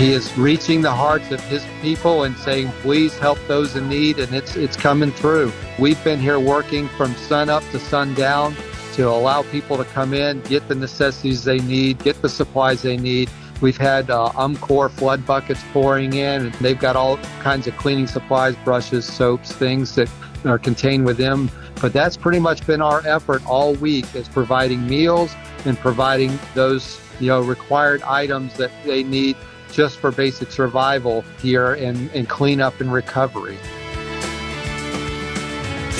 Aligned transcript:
he 0.00 0.12
is 0.12 0.34
reaching 0.38 0.80
the 0.80 0.90
hearts 0.90 1.30
of 1.30 1.44
his 1.44 1.62
people 1.82 2.22
and 2.22 2.34
saying, 2.38 2.72
please 2.80 3.18
help 3.18 3.38
those 3.46 3.76
in 3.76 3.86
need. 3.86 4.18
And 4.18 4.34
it's, 4.34 4.56
it's 4.56 4.74
coming 4.74 5.12
through. 5.12 5.52
We've 5.78 6.02
been 6.02 6.18
here 6.18 6.40
working 6.40 6.88
from 6.88 7.14
sun 7.16 7.50
up 7.50 7.62
to 7.72 7.78
sundown 7.78 8.56
to 8.94 9.06
allow 9.10 9.42
people 9.42 9.76
to 9.76 9.84
come 9.84 10.14
in, 10.14 10.40
get 10.40 10.66
the 10.68 10.74
necessities 10.74 11.44
they 11.44 11.58
need, 11.58 11.98
get 11.98 12.22
the 12.22 12.30
supplies 12.30 12.80
they 12.80 12.96
need. 12.96 13.28
We've 13.60 13.76
had 13.76 14.08
uh, 14.08 14.30
UMCOR 14.30 14.90
flood 14.90 15.26
buckets 15.26 15.62
pouring 15.70 16.14
in, 16.14 16.46
and 16.46 16.54
they've 16.54 16.78
got 16.78 16.96
all 16.96 17.18
kinds 17.42 17.66
of 17.66 17.76
cleaning 17.76 18.06
supplies, 18.06 18.56
brushes, 18.64 19.04
soaps, 19.04 19.52
things 19.52 19.94
that 19.96 20.10
are 20.46 20.58
contained 20.58 21.04
with 21.04 21.18
them. 21.18 21.50
But 21.78 21.92
that's 21.92 22.16
pretty 22.16 22.38
much 22.40 22.66
been 22.66 22.80
our 22.80 23.06
effort 23.06 23.46
all 23.46 23.74
week 23.74 24.14
is 24.14 24.30
providing 24.30 24.86
meals 24.86 25.34
and 25.66 25.78
providing 25.78 26.38
those 26.54 26.98
you 27.20 27.26
know 27.26 27.42
required 27.42 28.02
items 28.02 28.54
that 28.56 28.70
they 28.86 29.02
need 29.02 29.36
just 29.72 29.98
for 29.98 30.10
basic 30.10 30.50
survival 30.50 31.22
here 31.40 31.74
and, 31.74 32.10
and 32.14 32.28
cleanup 32.28 32.80
and 32.80 32.92
recovery. 32.92 33.58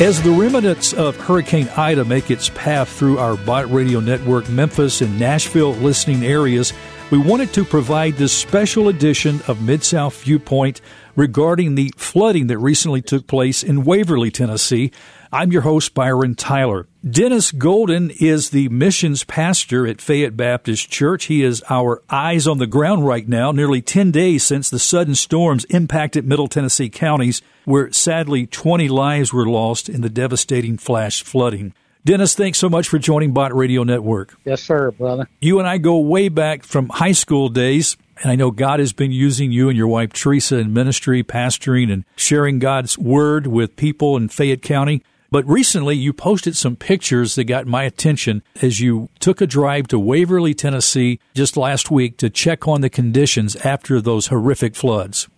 As 0.00 0.22
the 0.22 0.30
remnants 0.30 0.94
of 0.94 1.14
Hurricane 1.16 1.68
Ida 1.76 2.06
make 2.06 2.30
its 2.30 2.48
path 2.48 2.88
through 2.88 3.18
our 3.18 3.36
Bott 3.36 3.70
Radio 3.70 4.00
Network 4.00 4.48
Memphis 4.48 5.02
and 5.02 5.20
Nashville 5.20 5.74
listening 5.74 6.24
areas, 6.24 6.72
we 7.10 7.18
wanted 7.18 7.52
to 7.52 7.66
provide 7.66 8.14
this 8.14 8.32
special 8.32 8.88
edition 8.88 9.42
of 9.46 9.60
Mid 9.60 9.84
South 9.84 10.22
Viewpoint 10.22 10.80
regarding 11.16 11.74
the 11.74 11.92
flooding 11.98 12.46
that 12.46 12.58
recently 12.58 13.02
took 13.02 13.26
place 13.26 13.62
in 13.62 13.84
Waverly, 13.84 14.30
Tennessee. 14.30 14.90
I'm 15.30 15.52
your 15.52 15.62
host, 15.62 15.92
Byron 15.92 16.34
Tyler. 16.34 16.86
Dennis 17.08 17.50
Golden 17.50 18.10
is 18.10 18.50
the 18.50 18.68
missions 18.68 19.24
pastor 19.24 19.86
at 19.86 20.02
Fayette 20.02 20.36
Baptist 20.36 20.90
Church. 20.90 21.24
He 21.24 21.42
is 21.42 21.62
our 21.70 22.02
eyes 22.10 22.46
on 22.46 22.58
the 22.58 22.66
ground 22.66 23.06
right 23.06 23.26
now, 23.26 23.52
nearly 23.52 23.80
10 23.80 24.10
days 24.10 24.44
since 24.44 24.68
the 24.68 24.78
sudden 24.78 25.14
storms 25.14 25.64
impacted 25.66 26.26
Middle 26.26 26.46
Tennessee 26.46 26.90
counties, 26.90 27.40
where 27.64 27.90
sadly 27.90 28.46
20 28.46 28.88
lives 28.88 29.32
were 29.32 29.46
lost 29.46 29.88
in 29.88 30.02
the 30.02 30.10
devastating 30.10 30.76
flash 30.76 31.22
flooding. 31.22 31.72
Dennis, 32.04 32.34
thanks 32.34 32.58
so 32.58 32.68
much 32.68 32.86
for 32.90 32.98
joining 32.98 33.32
Bott 33.32 33.56
Radio 33.56 33.82
Network. 33.82 34.36
Yes, 34.44 34.62
sir, 34.62 34.90
brother. 34.90 35.26
You 35.40 35.58
and 35.58 35.66
I 35.66 35.78
go 35.78 35.98
way 36.00 36.28
back 36.28 36.64
from 36.64 36.90
high 36.90 37.12
school 37.12 37.48
days. 37.48 37.96
And 38.22 38.30
I 38.30 38.36
know 38.36 38.50
God 38.50 38.78
has 38.78 38.92
been 38.92 39.12
using 39.12 39.50
you 39.50 39.70
and 39.70 39.78
your 39.78 39.88
wife 39.88 40.12
Teresa 40.12 40.58
in 40.58 40.74
ministry, 40.74 41.24
pastoring, 41.24 41.90
and 41.90 42.04
sharing 42.16 42.58
God's 42.58 42.98
word 42.98 43.46
with 43.46 43.76
people 43.76 44.18
in 44.18 44.28
Fayette 44.28 44.60
County. 44.60 45.02
But 45.30 45.46
recently, 45.46 45.94
you 45.94 46.12
posted 46.12 46.56
some 46.56 46.74
pictures 46.74 47.36
that 47.36 47.44
got 47.44 47.66
my 47.66 47.84
attention 47.84 48.42
as 48.60 48.80
you 48.80 49.10
took 49.20 49.40
a 49.40 49.46
drive 49.46 49.86
to 49.88 49.98
Waverly, 49.98 50.54
Tennessee 50.54 51.20
just 51.34 51.56
last 51.56 51.88
week 51.88 52.16
to 52.16 52.28
check 52.28 52.66
on 52.66 52.80
the 52.80 52.90
conditions 52.90 53.54
after 53.56 54.00
those 54.00 54.26
horrific 54.26 54.74
floods. 54.74 55.28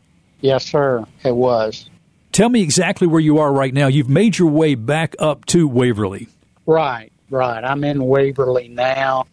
Yes, 0.41 0.65
sir, 0.65 1.05
it 1.25 1.37
was. 1.37 1.91
Tell 2.33 2.49
me 2.49 2.63
exactly 2.63 3.07
where 3.07 3.21
you 3.21 3.37
are 3.37 3.53
right 3.53 3.75
now. 3.75 3.87
You've 3.87 4.09
made 4.09 4.39
your 4.39 4.49
way 4.49 4.75
back 4.75 5.15
up 5.19 5.45
to 5.47 5.69
Waverly. 5.69 6.29
Right, 6.65 7.13
right. 7.29 7.63
I'm 7.63 7.85
in 7.85 8.07
Waverly 8.07 8.69
now, 8.69 9.27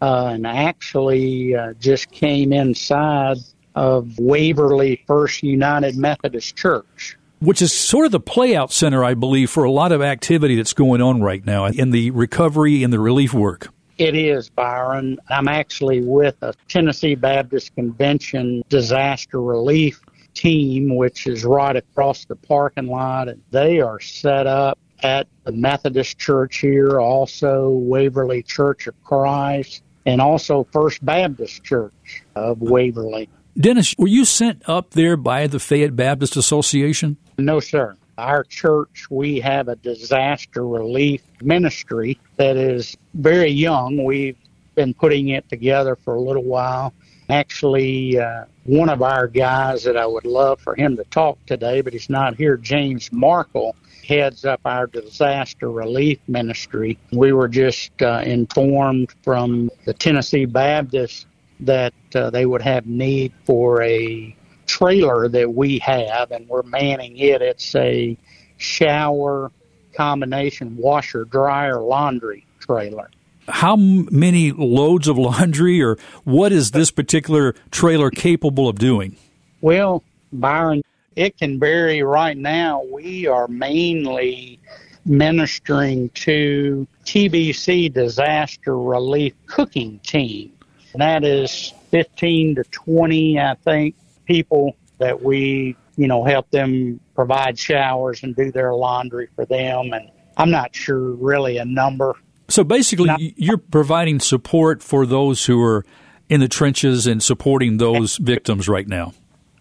uh, 0.00 0.30
and 0.32 0.46
actually 0.46 1.54
uh, 1.54 1.74
just 1.74 2.10
came 2.10 2.54
inside 2.54 3.36
of 3.74 4.18
Waverly 4.18 5.04
First 5.06 5.42
United 5.42 5.96
Methodist 5.96 6.56
Church 6.56 7.18
which 7.40 7.62
is 7.62 7.72
sort 7.72 8.06
of 8.06 8.12
the 8.12 8.20
playout 8.20 8.70
center, 8.70 9.02
I 9.02 9.14
believe, 9.14 9.50
for 9.50 9.64
a 9.64 9.70
lot 9.70 9.92
of 9.92 10.02
activity 10.02 10.56
that's 10.56 10.74
going 10.74 11.00
on 11.00 11.22
right 11.22 11.44
now 11.44 11.66
in 11.66 11.90
the 11.90 12.10
recovery 12.10 12.82
and 12.82 12.92
the 12.92 13.00
relief 13.00 13.34
work. 13.34 13.68
It 13.98 14.14
is, 14.14 14.48
Byron. 14.48 15.18
I'm 15.28 15.48
actually 15.48 16.00
with 16.02 16.36
a 16.42 16.54
Tennessee 16.68 17.14
Baptist 17.14 17.74
Convention 17.74 18.62
disaster 18.68 19.42
relief 19.42 20.00
team, 20.32 20.96
which 20.96 21.26
is 21.26 21.44
right 21.44 21.76
across 21.76 22.24
the 22.24 22.36
parking 22.36 22.86
lot. 22.86 23.28
And 23.28 23.42
they 23.50 23.80
are 23.80 24.00
set 24.00 24.46
up 24.46 24.78
at 25.02 25.26
the 25.44 25.52
Methodist 25.52 26.18
Church 26.18 26.58
here, 26.58 27.00
also 27.00 27.70
Waverly 27.70 28.42
Church 28.42 28.86
of 28.86 28.94
Christ, 29.04 29.82
and 30.06 30.20
also 30.20 30.66
First 30.72 31.04
Baptist 31.04 31.64
Church 31.64 32.22
of 32.34 32.60
Waverly. 32.60 33.28
Dennis, 33.60 33.94
were 33.98 34.08
you 34.08 34.24
sent 34.24 34.66
up 34.68 34.92
there 34.92 35.16
by 35.18 35.46
the 35.46 35.58
Fayette 35.58 35.94
Baptist 35.94 36.36
Association? 36.36 37.18
No, 37.36 37.60
sir. 37.60 37.94
Our 38.16 38.44
church, 38.44 39.06
we 39.10 39.40
have 39.40 39.68
a 39.68 39.76
disaster 39.76 40.66
relief 40.66 41.22
ministry 41.42 42.18
that 42.36 42.56
is 42.56 42.96
very 43.14 43.50
young. 43.50 44.02
We've 44.04 44.36
been 44.76 44.94
putting 44.94 45.28
it 45.28 45.48
together 45.48 45.96
for 45.96 46.14
a 46.14 46.20
little 46.20 46.44
while. 46.44 46.94
Actually, 47.28 48.18
uh, 48.18 48.44
one 48.64 48.88
of 48.88 49.02
our 49.02 49.26
guys 49.26 49.84
that 49.84 49.96
I 49.96 50.06
would 50.06 50.24
love 50.24 50.60
for 50.60 50.74
him 50.74 50.96
to 50.96 51.04
talk 51.04 51.38
today, 51.46 51.80
but 51.82 51.92
he's 51.92 52.08
not 52.08 52.36
here, 52.36 52.56
James 52.56 53.12
Markle, 53.12 53.76
heads 54.06 54.44
up 54.44 54.60
our 54.64 54.86
disaster 54.86 55.70
relief 55.70 56.18
ministry. 56.28 56.98
We 57.12 57.32
were 57.32 57.48
just 57.48 57.90
uh, 58.02 58.22
informed 58.24 59.14
from 59.22 59.70
the 59.84 59.94
Tennessee 59.94 60.46
Baptist 60.46 61.26
that 61.60 61.94
uh, 62.14 62.30
they 62.30 62.46
would 62.46 62.62
have 62.62 62.86
need 62.86 63.32
for 63.44 63.82
a 63.82 64.34
trailer 64.66 65.28
that 65.28 65.52
we 65.52 65.78
have, 65.80 66.30
and 66.30 66.48
we're 66.48 66.62
manning 66.62 67.18
it. 67.18 67.42
It's 67.42 67.74
a 67.74 68.16
shower 68.56 69.50
combination 69.94 70.76
washer, 70.76 71.24
dryer, 71.24 71.80
laundry 71.80 72.46
trailer. 72.60 73.10
How 73.48 73.76
many 73.76 74.52
loads 74.52 75.08
of 75.08 75.18
laundry, 75.18 75.82
or 75.82 75.98
what 76.24 76.52
is 76.52 76.70
this 76.70 76.90
particular 76.90 77.54
trailer 77.70 78.10
capable 78.10 78.68
of 78.68 78.78
doing? 78.78 79.16
Well, 79.60 80.04
Byron, 80.32 80.82
it 81.16 81.36
can 81.36 81.58
vary. 81.58 82.02
Right 82.02 82.36
now, 82.36 82.82
we 82.84 83.26
are 83.26 83.48
mainly 83.48 84.60
ministering 85.04 86.10
to 86.10 86.86
TBC 87.04 87.92
Disaster 87.92 88.78
Relief 88.78 89.34
Cooking 89.46 89.98
Team. 90.00 90.52
And 90.92 91.02
that 91.02 91.24
is 91.24 91.72
15 91.90 92.56
to 92.56 92.64
20, 92.64 93.38
I 93.38 93.54
think, 93.54 93.94
people 94.26 94.76
that 94.98 95.22
we, 95.22 95.76
you 95.96 96.08
know, 96.08 96.24
help 96.24 96.50
them 96.50 97.00
provide 97.14 97.58
showers 97.58 98.22
and 98.22 98.34
do 98.34 98.50
their 98.52 98.74
laundry 98.74 99.28
for 99.34 99.44
them. 99.44 99.92
And 99.92 100.10
I'm 100.36 100.50
not 100.50 100.74
sure 100.74 101.12
really 101.12 101.58
a 101.58 101.64
number. 101.64 102.14
So 102.48 102.64
basically, 102.64 103.06
not, 103.06 103.20
you're 103.20 103.58
providing 103.58 104.20
support 104.20 104.82
for 104.82 105.06
those 105.06 105.46
who 105.46 105.62
are 105.62 105.84
in 106.28 106.40
the 106.40 106.48
trenches 106.48 107.06
and 107.06 107.22
supporting 107.22 107.76
those 107.76 108.16
victims 108.16 108.68
right 108.68 108.86
now. 108.86 109.12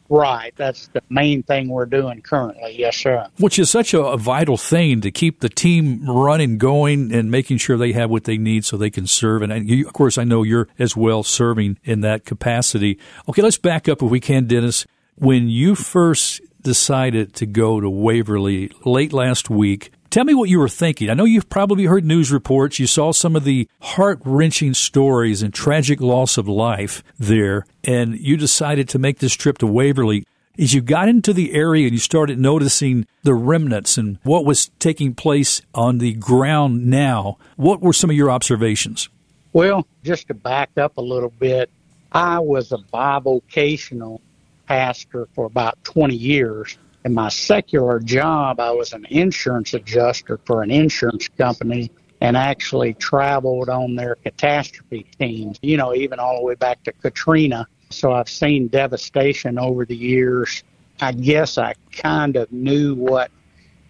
Right. 0.10 0.54
That's 0.58 0.88
the 0.88 1.04
main 1.10 1.44
thing 1.44 1.70
we're 1.70 1.86
doing 1.86 2.22
currently. 2.22 2.76
Yes, 2.78 2.98
sir. 2.98 3.28
Which 3.38 3.60
is 3.60 3.70
such 3.70 3.94
a, 3.94 4.18
vital 4.18 4.58
thing 4.58 5.02
to 5.02 5.12
keep 5.12 5.40
the 5.40 5.50
team 5.50 6.04
running, 6.10 6.58
going, 6.58 7.14
and 7.14 7.32
making 7.32 7.58
sure 7.58 7.78
they 7.78 7.94
have 7.94 8.10
what 8.10 8.24
they 8.24 8.38
need 8.38 8.66
so 8.66 8.76
they 8.76 8.90
can 8.90 9.08
serve. 9.08 9.44
And 9.44 9.70
you, 9.70 9.88
of 9.88 9.94
course, 9.94 10.18
I 10.18 10.24
know 10.24 10.44
you're 10.44 10.68
as 10.78 10.98
well 10.98 11.24
serving 11.24 11.78
in 11.84 12.02
that 12.02 12.26
capacity. 12.26 13.00
Okay, 13.30 13.42
let's 13.42 13.58
back 13.58 13.88
up 13.88 14.02
if 14.02 14.10
we 14.10 14.20
can, 14.20 14.48
Dennis. 14.48 14.86
When 15.16 15.48
you 15.48 15.76
first 15.76 16.42
decided 16.62 17.34
to 17.36 17.46
go 17.46 17.80
to 17.80 17.90
Waverly 17.90 18.72
late 18.84 19.14
last 19.14 19.50
week, 19.50 19.92
Tell 20.10 20.26
me 20.26 20.34
what 20.34 20.50
you 20.50 20.58
were 20.58 20.70
thinking. 20.70 21.08
I 21.12 21.14
know 21.14 21.26
you've 21.26 21.50
probably 21.50 21.86
heard 21.86 22.04
news 22.04 22.32
reports. 22.32 22.80
You 22.80 22.88
saw 22.88 23.12
some 23.12 23.36
of 23.36 23.44
the 23.44 23.68
heart 23.80 24.20
wrenching 24.26 24.74
stories 24.74 25.44
and 25.44 25.54
tragic 25.54 26.02
loss 26.02 26.36
of 26.36 26.48
life 26.48 27.04
there, 27.20 27.68
and 27.84 28.20
you 28.20 28.36
decided 28.36 28.90
to 28.90 28.98
make 28.98 29.20
this 29.20 29.36
trip 29.36 29.60
to 29.60 29.68
Waverly. 29.68 30.26
As 30.58 30.74
you 30.74 30.82
got 30.82 31.10
into 31.10 31.32
the 31.32 31.54
area 31.54 31.84
and 31.86 31.94
you 31.94 32.00
started 32.00 32.40
noticing 32.40 33.06
the 33.22 33.36
remnants 33.36 34.00
and 34.00 34.18
what 34.24 34.46
was 34.46 34.72
taking 34.80 35.14
place 35.14 35.62
on 35.76 36.00
the 36.00 36.14
ground 36.16 36.88
now, 36.88 37.38
what 37.56 37.80
were 37.80 37.94
some 37.94 38.10
of 38.10 38.16
your 38.16 38.32
observations? 38.32 39.10
Well, 39.54 39.86
just 40.04 40.28
to 40.30 40.34
back 40.34 40.72
up 40.76 40.98
a 40.98 41.02
little 41.02 41.34
bit, 41.38 41.70
I 42.12 42.40
was 42.40 42.72
a 42.72 42.78
bivocational 42.78 44.22
pastor 44.66 45.28
for 45.36 45.46
about 45.46 45.78
20 45.84 46.16
years 46.16 46.80
in 47.06 47.14
my 47.14 47.30
secular 47.30 48.00
job, 48.00 48.60
I 48.60 48.72
was 48.72 48.94
an 48.94 49.06
insurance 49.10 49.74
adjuster 49.74 50.40
for 50.46 50.64
an 50.64 50.72
insurance 50.72 51.28
company 51.30 51.92
and 52.22 52.36
actually 52.36 52.94
traveled 52.96 53.70
on 53.70 53.96
their 53.96 54.16
catastrophe 54.16 55.06
teams, 55.18 55.58
you 55.62 55.78
know, 55.78 55.96
even 55.96 56.20
all 56.20 56.38
the 56.38 56.44
way 56.44 56.56
back 56.56 56.84
to 56.84 56.92
Katrina. 56.92 57.66
So 57.90 58.12
I've 58.12 58.30
seen 58.30 58.68
devastation 58.68 59.58
over 59.58 59.86
the 59.86 59.96
years. 59.96 60.64
I 61.00 61.14
guess 61.14 61.58
I 61.58 61.76
kind 61.94 62.36
of 62.36 62.52
knew 62.52 62.94
what 62.96 63.32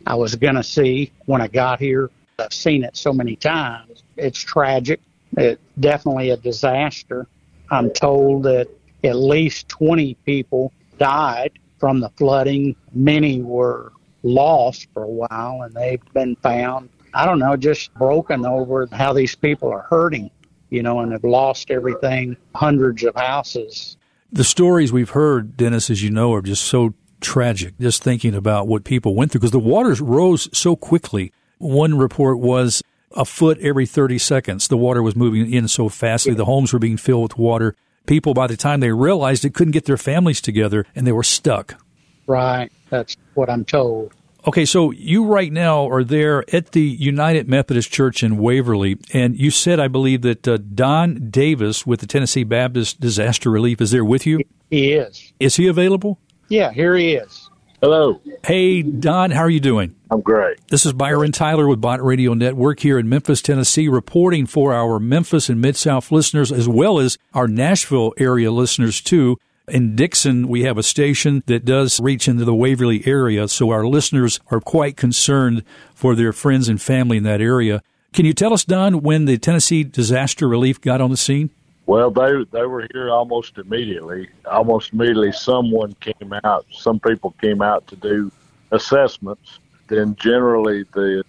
I 0.05 0.15
was 0.15 0.35
going 0.35 0.55
to 0.55 0.63
see 0.63 1.11
when 1.25 1.41
I 1.41 1.47
got 1.47 1.79
here. 1.79 2.11
I've 2.37 2.53
seen 2.53 2.83
it 2.83 2.95
so 2.95 3.11
many 3.11 3.35
times. 3.35 4.03
It's 4.15 4.39
tragic. 4.39 5.01
It's 5.35 5.61
definitely 5.79 6.29
a 6.29 6.37
disaster. 6.37 7.27
I'm 7.71 7.89
told 7.89 8.43
that 8.43 8.67
at 9.03 9.15
least 9.15 9.67
20 9.69 10.13
people 10.25 10.71
died 10.97 11.57
from 11.79 11.99
the 11.99 12.09
flooding. 12.17 12.75
Many 12.93 13.41
were 13.41 13.91
lost 14.23 14.87
for 14.93 15.03
a 15.03 15.09
while 15.09 15.61
and 15.63 15.73
they've 15.73 16.01
been 16.13 16.35
found. 16.37 16.89
I 17.13 17.25
don't 17.25 17.39
know, 17.39 17.55
just 17.55 17.93
broken 17.95 18.45
over 18.45 18.87
how 18.91 19.13
these 19.13 19.35
people 19.35 19.71
are 19.71 19.85
hurting, 19.89 20.29
you 20.69 20.83
know, 20.83 20.99
and 20.99 21.11
have 21.11 21.23
lost 21.23 21.71
everything, 21.71 22.37
hundreds 22.53 23.03
of 23.03 23.15
houses. 23.15 23.97
The 24.31 24.43
stories 24.43 24.93
we've 24.93 25.09
heard, 25.09 25.57
Dennis, 25.57 25.89
as 25.89 26.03
you 26.03 26.11
know, 26.11 26.33
are 26.33 26.41
just 26.43 26.63
so 26.65 26.93
tragic. 27.19 27.77
Just 27.79 28.03
thinking 28.03 28.35
about 28.35 28.67
what 28.67 28.83
people 28.83 29.15
went 29.15 29.31
through 29.31 29.39
because 29.39 29.51
the 29.51 29.59
waters 29.59 30.01
rose 30.01 30.49
so 30.57 30.75
quickly. 30.75 31.31
One 31.57 31.97
report 31.97 32.39
was 32.39 32.83
a 33.15 33.25
foot 33.25 33.57
every 33.59 33.85
30 33.85 34.17
seconds. 34.19 34.67
The 34.67 34.77
water 34.77 35.01
was 35.01 35.15
moving 35.15 35.51
in 35.51 35.67
so 35.67 35.89
fastly. 35.89 36.33
The 36.33 36.45
homes 36.45 36.71
were 36.73 36.79
being 36.79 36.97
filled 36.97 37.23
with 37.23 37.37
water. 37.37 37.75
People, 38.09 38.33
by 38.33 38.47
the 38.47 38.57
time 38.57 38.79
they 38.79 38.91
realized 38.91 39.45
it, 39.45 39.53
couldn't 39.53 39.73
get 39.73 39.85
their 39.85 39.95
families 39.95 40.41
together 40.41 40.83
and 40.95 41.05
they 41.05 41.11
were 41.11 41.21
stuck. 41.21 41.79
Right. 42.25 42.71
That's 42.89 43.15
what 43.35 43.51
I'm 43.51 43.63
told. 43.63 44.15
Okay, 44.47 44.65
so 44.65 44.89
you 44.89 45.25
right 45.25 45.53
now 45.53 45.87
are 45.87 46.03
there 46.03 46.43
at 46.51 46.71
the 46.71 46.81
United 46.81 47.47
Methodist 47.47 47.91
Church 47.91 48.23
in 48.23 48.39
Waverly, 48.39 48.97
and 49.13 49.37
you 49.37 49.51
said, 49.51 49.79
I 49.79 49.89
believe, 49.89 50.23
that 50.23 50.47
uh, 50.47 50.57
Don 50.57 51.29
Davis 51.29 51.85
with 51.85 51.99
the 51.99 52.07
Tennessee 52.07 52.43
Baptist 52.43 52.99
Disaster 52.99 53.51
Relief 53.51 53.79
is 53.79 53.91
there 53.91 54.05
with 54.05 54.25
you? 54.25 54.39
He 54.71 54.93
is. 54.93 55.31
Is 55.39 55.57
he 55.57 55.67
available? 55.67 56.17
Yeah, 56.47 56.71
here 56.71 56.95
he 56.95 57.13
is. 57.13 57.48
Hello. 57.81 58.19
Hey, 58.45 58.81
Don, 58.81 59.31
how 59.31 59.39
are 59.39 59.49
you 59.49 59.61
doing? 59.61 59.95
I'm 60.11 60.19
great. 60.19 60.59
This 60.67 60.85
is 60.85 60.91
Byron 60.91 61.31
Tyler 61.31 61.65
with 61.65 61.79
Bott 61.79 62.03
Radio 62.03 62.33
Network 62.33 62.81
here 62.81 62.99
in 62.99 63.07
Memphis, 63.07 63.41
Tennessee, 63.41 63.87
reporting 63.87 64.45
for 64.47 64.73
our 64.73 64.99
Memphis 64.99 65.47
and 65.47 65.61
Mid 65.61 65.77
South 65.77 66.11
listeners 66.11 66.51
as 66.51 66.67
well 66.67 66.99
as 66.99 67.17
our 67.33 67.47
Nashville 67.47 68.13
area 68.17 68.51
listeners, 68.51 68.99
too. 68.99 69.37
In 69.69 69.95
Dickson, 69.95 70.49
we 70.49 70.63
have 70.63 70.77
a 70.77 70.83
station 70.83 71.41
that 71.45 71.63
does 71.63 72.01
reach 72.01 72.27
into 72.27 72.43
the 72.43 72.55
Waverly 72.55 73.07
area, 73.07 73.47
so 73.47 73.69
our 73.69 73.87
listeners 73.87 74.41
are 74.51 74.59
quite 74.59 74.97
concerned 74.97 75.63
for 75.95 76.15
their 76.15 76.33
friends 76.33 76.67
and 76.67 76.81
family 76.81 77.15
in 77.15 77.23
that 77.23 77.39
area. 77.39 77.81
Can 78.11 78.25
you 78.25 78.33
tell 78.33 78.51
us, 78.51 78.65
Don, 78.65 79.03
when 79.03 79.23
the 79.23 79.37
Tennessee 79.37 79.85
Disaster 79.85 80.49
Relief 80.49 80.81
got 80.81 80.99
on 80.99 81.11
the 81.11 81.17
scene? 81.17 81.51
Well, 81.89 82.11
they 82.11 82.45
they 82.51 82.67
were 82.67 82.87
here 82.93 83.09
almost 83.09 83.57
immediately. 83.57 84.29
Almost 84.45 84.93
immediately, 84.93 85.31
someone 85.31 85.95
came 85.95 86.33
out. 86.43 86.67
Some 86.71 86.99
people 86.99 87.33
came 87.41 87.63
out 87.63 87.87
to 87.87 87.95
do 87.95 88.31
assessments. 88.69 89.57
Then, 89.87 90.15
generally, 90.15 90.83
the 90.93 91.23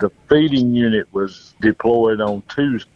the 0.00 0.10
feeding 0.28 0.74
unit 0.74 1.06
was 1.12 1.54
deployed 1.60 2.20
on 2.20 2.42
Tuesday. 2.48 2.90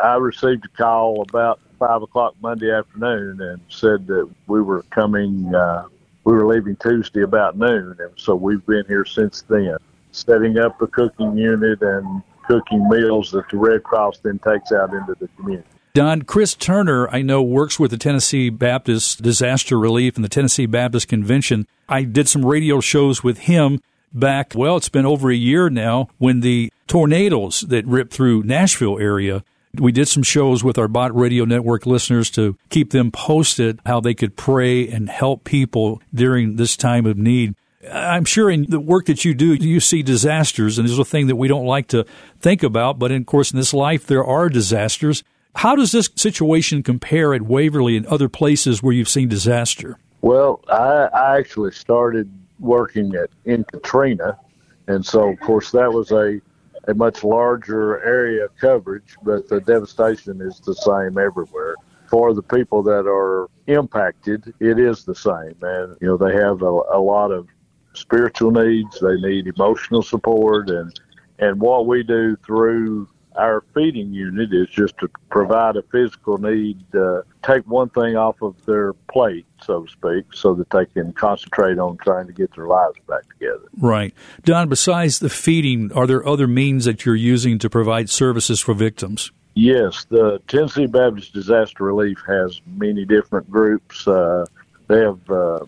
I 0.00 0.14
received 0.14 0.64
a 0.64 0.68
call 0.80 1.22
about 1.28 1.58
five 1.76 2.02
o'clock 2.02 2.36
Monday 2.40 2.70
afternoon 2.70 3.40
and 3.40 3.60
said 3.68 4.06
that 4.06 4.30
we 4.46 4.62
were 4.62 4.82
coming. 4.90 5.52
Uh, 5.52 5.88
we 6.22 6.34
were 6.34 6.46
leaving 6.46 6.76
Tuesday 6.76 7.22
about 7.22 7.58
noon, 7.58 7.96
and 7.98 8.12
so 8.14 8.36
we've 8.36 8.64
been 8.64 8.84
here 8.86 9.04
since 9.04 9.42
then, 9.42 9.76
setting 10.12 10.56
up 10.56 10.78
the 10.78 10.86
cooking 10.86 11.36
unit 11.36 11.82
and 11.82 12.22
cooking 12.46 12.88
meals 12.88 13.32
that 13.32 13.48
the 13.48 13.56
Red 13.56 13.82
Cross 13.82 14.20
then 14.20 14.38
takes 14.38 14.70
out 14.70 14.94
into 14.94 15.16
the 15.18 15.26
community. 15.36 15.68
Don, 15.94 16.22
Chris 16.22 16.54
Turner, 16.54 17.08
I 17.08 17.22
know, 17.22 17.42
works 17.42 17.78
with 17.78 17.90
the 17.90 17.98
Tennessee 17.98 18.50
Baptist 18.50 19.22
Disaster 19.22 19.78
Relief 19.78 20.16
and 20.16 20.24
the 20.24 20.28
Tennessee 20.28 20.66
Baptist 20.66 21.08
Convention. 21.08 21.66
I 21.88 22.04
did 22.04 22.28
some 22.28 22.44
radio 22.44 22.80
shows 22.80 23.24
with 23.24 23.38
him 23.38 23.80
back, 24.12 24.52
well, 24.54 24.76
it's 24.76 24.88
been 24.88 25.06
over 25.06 25.30
a 25.30 25.36
year 25.36 25.68
now 25.68 26.08
when 26.18 26.40
the 26.40 26.72
tornadoes 26.86 27.60
that 27.62 27.86
ripped 27.86 28.12
through 28.12 28.42
Nashville 28.44 28.98
area 28.98 29.44
we 29.74 29.92
did 29.92 30.08
some 30.08 30.22
shows 30.22 30.64
with 30.64 30.78
our 30.78 30.88
Bott 30.88 31.14
Radio 31.14 31.44
Network 31.44 31.86
listeners 31.86 32.30
to 32.30 32.56
keep 32.70 32.90
them 32.90 33.10
posted 33.10 33.80
how 33.86 34.00
they 34.00 34.14
could 34.14 34.36
pray 34.36 34.88
and 34.88 35.08
help 35.08 35.44
people 35.44 36.00
during 36.14 36.56
this 36.56 36.76
time 36.76 37.06
of 37.06 37.16
need. 37.16 37.54
I'm 37.90 38.24
sure 38.24 38.50
in 38.50 38.66
the 38.68 38.80
work 38.80 39.06
that 39.06 39.24
you 39.24 39.34
do, 39.34 39.54
you 39.54 39.80
see 39.80 40.02
disasters, 40.02 40.78
and 40.78 40.86
this 40.86 40.92
is 40.92 40.98
a 40.98 41.04
thing 41.04 41.26
that 41.28 41.36
we 41.36 41.48
don't 41.48 41.64
like 41.64 41.88
to 41.88 42.04
think 42.40 42.62
about. 42.62 42.98
But 42.98 43.12
of 43.12 43.26
course, 43.26 43.52
in 43.52 43.58
this 43.58 43.72
life, 43.72 44.06
there 44.06 44.24
are 44.24 44.48
disasters. 44.48 45.22
How 45.56 45.74
does 45.74 45.92
this 45.92 46.08
situation 46.14 46.82
compare 46.82 47.34
at 47.34 47.42
Waverly 47.42 47.96
and 47.96 48.06
other 48.06 48.28
places 48.28 48.82
where 48.82 48.92
you've 48.92 49.08
seen 49.08 49.28
disaster? 49.28 49.98
Well, 50.20 50.62
I, 50.68 51.08
I 51.12 51.38
actually 51.38 51.72
started 51.72 52.30
working 52.60 53.14
at 53.14 53.30
in 53.44 53.64
Katrina, 53.64 54.38
and 54.86 55.04
so 55.04 55.28
of 55.28 55.40
course 55.40 55.70
that 55.72 55.92
was 55.92 56.10
a 56.12 56.40
a 56.88 56.94
much 56.94 57.22
larger 57.22 58.02
area 58.02 58.46
of 58.46 58.56
coverage, 58.56 59.14
but 59.22 59.46
the 59.48 59.60
devastation 59.60 60.40
is 60.40 60.58
the 60.60 60.74
same 60.74 61.18
everywhere. 61.18 61.74
For 62.08 62.32
the 62.32 62.42
people 62.42 62.82
that 62.84 63.06
are 63.06 63.50
impacted, 63.66 64.54
it 64.58 64.78
is 64.78 65.04
the 65.04 65.14
same. 65.14 65.54
And, 65.60 65.96
you 66.00 66.08
know, 66.08 66.16
they 66.16 66.32
have 66.34 66.62
a, 66.62 66.80
a 66.90 66.98
lot 66.98 67.30
of 67.30 67.46
spiritual 67.92 68.52
needs, 68.52 68.98
they 69.00 69.16
need 69.16 69.46
emotional 69.48 70.02
support, 70.02 70.70
and, 70.70 70.98
and 71.38 71.60
what 71.60 71.86
we 71.86 72.02
do 72.02 72.36
through 72.46 73.06
our 73.38 73.62
feeding 73.72 74.12
unit 74.12 74.52
is 74.52 74.68
just 74.68 74.98
to 74.98 75.08
provide 75.30 75.76
a 75.76 75.82
physical 75.82 76.38
need, 76.38 76.82
uh, 76.94 77.22
take 77.44 77.64
one 77.68 77.88
thing 77.90 78.16
off 78.16 78.42
of 78.42 78.54
their 78.66 78.92
plate, 78.92 79.46
so 79.62 79.84
to 79.84 79.90
speak, 79.90 80.24
so 80.34 80.54
that 80.54 80.68
they 80.70 80.84
can 80.86 81.12
concentrate 81.12 81.78
on 81.78 81.96
trying 81.98 82.26
to 82.26 82.32
get 82.32 82.54
their 82.56 82.66
lives 82.66 82.98
back 83.08 83.22
together. 83.28 83.62
Right. 83.78 84.12
Don, 84.42 84.68
besides 84.68 85.20
the 85.20 85.30
feeding, 85.30 85.92
are 85.92 86.06
there 86.06 86.26
other 86.26 86.48
means 86.48 86.84
that 86.84 87.06
you're 87.06 87.14
using 87.14 87.60
to 87.60 87.70
provide 87.70 88.10
services 88.10 88.58
for 88.58 88.74
victims? 88.74 89.30
Yes, 89.54 90.04
the 90.08 90.40
Tennessee 90.48 90.86
Baptist 90.86 91.32
Disaster 91.32 91.84
Relief 91.84 92.20
has 92.26 92.60
many 92.66 93.04
different 93.04 93.48
groups. 93.50 94.06
Uh, 94.06 94.46
they 94.88 95.00
have 95.00 95.30
uh, 95.30 95.64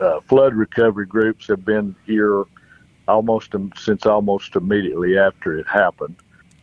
uh, 0.00 0.20
flood 0.22 0.54
recovery 0.54 1.06
groups 1.06 1.46
have 1.46 1.64
been 1.64 1.94
here 2.06 2.44
almost 3.06 3.54
since 3.76 4.06
almost 4.06 4.56
immediately 4.56 5.18
after 5.18 5.58
it 5.58 5.66
happened 5.66 6.16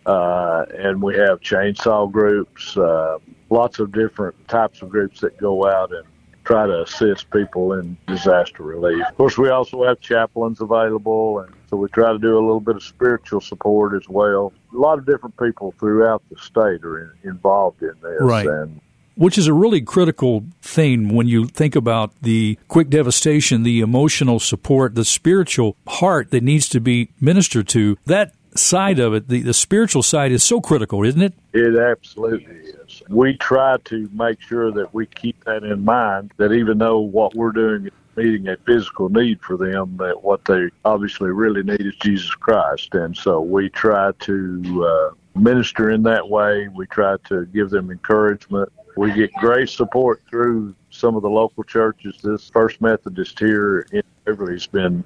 uh, 0.05 0.65
and 0.77 1.01
we 1.01 1.15
have 1.15 1.39
chainsaw 1.41 2.11
groups, 2.11 2.77
uh, 2.77 3.17
lots 3.49 3.79
of 3.79 3.91
different 3.91 4.47
types 4.47 4.81
of 4.81 4.89
groups 4.89 5.21
that 5.21 5.37
go 5.37 5.67
out 5.67 5.93
and 5.93 6.05
try 6.43 6.65
to 6.65 6.81
assist 6.81 7.29
people 7.29 7.73
in 7.73 7.95
disaster 8.07 8.63
relief. 8.63 9.05
Of 9.07 9.17
course, 9.17 9.37
we 9.37 9.49
also 9.49 9.83
have 9.83 9.99
chaplains 9.99 10.61
available, 10.61 11.39
and 11.39 11.53
so 11.69 11.77
we 11.77 11.89
try 11.89 12.11
to 12.11 12.17
do 12.17 12.33
a 12.33 12.41
little 12.41 12.59
bit 12.59 12.75
of 12.75 12.83
spiritual 12.83 13.41
support 13.41 13.93
as 13.93 14.09
well. 14.09 14.51
A 14.73 14.77
lot 14.77 14.97
of 14.97 15.05
different 15.05 15.37
people 15.37 15.75
throughout 15.79 16.23
the 16.31 16.37
state 16.37 16.83
are 16.83 17.01
in, 17.23 17.29
involved 17.29 17.83
in 17.83 17.93
this. 18.01 18.21
Right. 18.21 18.47
And, 18.47 18.81
which 19.15 19.37
is 19.37 19.47
a 19.47 19.53
really 19.53 19.81
critical 19.81 20.45
thing 20.61 21.13
when 21.13 21.27
you 21.27 21.45
think 21.45 21.75
about 21.75 22.13
the 22.21 22.57
quick 22.69 22.89
devastation, 22.89 23.63
the 23.63 23.81
emotional 23.81 24.39
support, 24.39 24.95
the 24.95 25.03
spiritual 25.03 25.75
heart 25.85 26.31
that 26.31 26.41
needs 26.41 26.69
to 26.69 26.79
be 26.79 27.09
ministered 27.19 27.67
to. 27.67 27.97
That 28.05 28.33
side 28.59 28.99
of 28.99 29.13
it, 29.13 29.27
the, 29.27 29.41
the 29.41 29.53
spiritual 29.53 30.03
side, 30.03 30.31
is 30.31 30.43
so 30.43 30.61
critical, 30.61 31.03
isn't 31.03 31.21
it? 31.21 31.33
It 31.53 31.75
absolutely 31.77 32.55
is. 32.55 33.01
We 33.09 33.37
try 33.37 33.77
to 33.85 34.09
make 34.13 34.41
sure 34.41 34.71
that 34.71 34.93
we 34.93 35.05
keep 35.05 35.43
that 35.45 35.63
in 35.63 35.83
mind, 35.85 36.31
that 36.37 36.51
even 36.51 36.77
though 36.77 36.99
what 36.99 37.35
we're 37.35 37.51
doing 37.51 37.87
is 37.87 37.91
meeting 38.15 38.47
a 38.49 38.57
physical 38.57 39.09
need 39.09 39.39
for 39.41 39.57
them, 39.57 39.95
that 39.97 40.23
what 40.23 40.43
they 40.45 40.69
obviously 40.83 41.29
really 41.29 41.63
need 41.63 41.81
is 41.81 41.95
Jesus 41.95 42.31
Christ. 42.31 42.93
And 42.93 43.15
so 43.15 43.39
we 43.39 43.69
try 43.69 44.11
to 44.19 44.85
uh, 44.85 45.39
minister 45.39 45.89
in 45.89 46.03
that 46.03 46.27
way. 46.27 46.67
We 46.67 46.85
try 46.87 47.15
to 47.29 47.45
give 47.47 47.69
them 47.69 47.89
encouragement. 47.91 48.71
We 48.97 49.13
get 49.13 49.31
great 49.33 49.69
support 49.69 50.21
through 50.29 50.75
some 50.89 51.15
of 51.15 51.21
the 51.21 51.29
local 51.29 51.63
churches. 51.63 52.17
This 52.21 52.49
First 52.49 52.81
Methodist 52.81 53.39
here 53.39 53.87
in 53.93 54.03
Waverly 54.25 54.53
has 54.53 54.67
been 54.67 55.03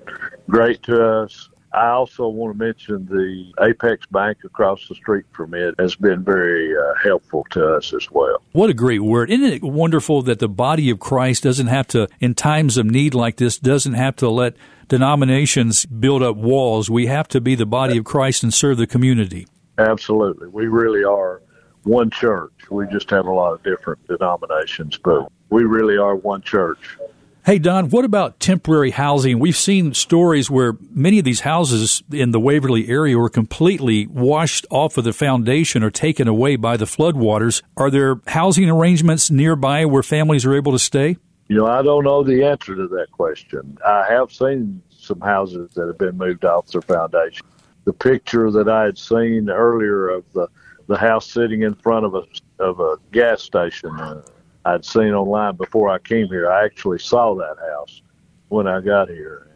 great 0.49 0.81
to 0.83 1.05
us. 1.05 1.49
I 1.73 1.89
also 1.89 2.27
want 2.27 2.57
to 2.57 2.63
mention 2.63 3.07
the 3.07 3.51
Apex 3.61 4.05
Bank 4.05 4.39
across 4.43 4.87
the 4.87 4.95
street 4.95 5.25
from 5.31 5.55
it 5.55 5.73
has 5.79 5.95
been 5.95 6.23
very 6.23 6.75
uh, 6.77 6.93
helpful 7.03 7.47
to 7.51 7.75
us 7.75 7.93
as 7.93 8.09
well. 8.11 8.43
What 8.51 8.69
a 8.69 8.75
great 8.75 9.01
word. 9.01 9.31
Isn't 9.31 9.45
it 9.45 9.63
wonderful 9.63 10.21
that 10.23 10.37
the 10.37 10.47
body 10.47 10.91
of 10.91 10.99
Christ 10.99 11.43
doesn't 11.43 11.67
have 11.67 11.87
to, 11.87 12.07
in 12.19 12.35
times 12.35 12.77
of 12.77 12.85
need 12.85 13.15
like 13.15 13.37
this, 13.37 13.57
doesn't 13.57 13.93
have 13.93 14.15
to 14.17 14.29
let 14.29 14.55
denominations 14.87 15.87
build 15.87 16.21
up 16.21 16.35
walls. 16.35 16.89
We 16.89 17.07
have 17.07 17.27
to 17.29 17.41
be 17.41 17.55
the 17.55 17.65
body 17.65 17.97
of 17.97 18.05
Christ 18.05 18.43
and 18.43 18.53
serve 18.53 18.77
the 18.77 18.85
community. 18.85 19.47
Absolutely. 19.79 20.49
We 20.49 20.67
really 20.67 21.03
are 21.03 21.41
one 21.83 22.11
church. 22.11 22.51
We 22.69 22.85
just 22.87 23.09
have 23.09 23.25
a 23.25 23.33
lot 23.33 23.53
of 23.53 23.63
different 23.63 24.05
denominations, 24.07 24.97
but 24.97 25.31
we 25.49 25.63
really 25.63 25.97
are 25.97 26.15
one 26.15 26.41
church. 26.41 26.97
Hey, 27.45 27.59
Don, 27.59 27.89
what 27.89 28.05
about 28.05 28.39
temporary 28.39 28.91
housing? 28.91 29.37
We've 29.37 29.57
seen 29.57 29.93
stories 29.93 30.49
where 30.49 30.77
many 30.89 31.19
of 31.19 31.25
these 31.25 31.41
houses 31.41 32.01
in 32.09 32.31
the 32.31 32.39
Waverly 32.39 32.87
area 32.87 33.17
were 33.17 33.27
completely 33.27 34.07
washed 34.07 34.65
off 34.69 34.97
of 34.97 35.03
the 35.03 35.11
foundation 35.11 35.83
or 35.83 35.91
taken 35.91 36.29
away 36.29 36.55
by 36.55 36.77
the 36.77 36.85
floodwaters. 36.85 37.61
Are 37.75 37.91
there 37.91 38.21
housing 38.27 38.69
arrangements 38.69 39.29
nearby 39.29 39.83
where 39.83 40.03
families 40.03 40.45
are 40.45 40.55
able 40.55 40.71
to 40.71 40.79
stay? 40.79 41.17
You 41.49 41.57
know, 41.57 41.65
I 41.65 41.81
don't 41.81 42.05
know 42.05 42.23
the 42.23 42.45
answer 42.45 42.75
to 42.75 42.87
that 42.87 43.07
question. 43.11 43.77
I 43.85 44.05
have 44.07 44.31
seen 44.31 44.81
some 44.89 45.19
houses 45.19 45.69
that 45.73 45.87
have 45.87 45.97
been 45.97 46.17
moved 46.17 46.45
off 46.45 46.67
their 46.67 46.81
foundation. 46.81 47.45
The 47.83 47.91
picture 47.91 48.51
that 48.51 48.69
I 48.69 48.85
had 48.85 48.97
seen 48.97 49.49
earlier 49.49 50.07
of 50.07 50.23
the, 50.31 50.47
the 50.87 50.95
house 50.97 51.29
sitting 51.29 51.63
in 51.63 51.75
front 51.75 52.05
of 52.05 52.15
a, 52.15 52.23
of 52.63 52.79
a 52.79 52.95
gas 53.11 53.41
station 53.41 53.91
uh, 53.99 54.21
I'd 54.65 54.85
seen 54.85 55.13
online 55.13 55.55
before 55.55 55.89
I 55.89 55.99
came 55.99 56.27
here. 56.27 56.51
I 56.51 56.65
actually 56.65 56.99
saw 56.99 57.35
that 57.35 57.55
house 57.71 58.01
when 58.49 58.67
I 58.67 58.81
got 58.81 59.09
here. 59.09 59.47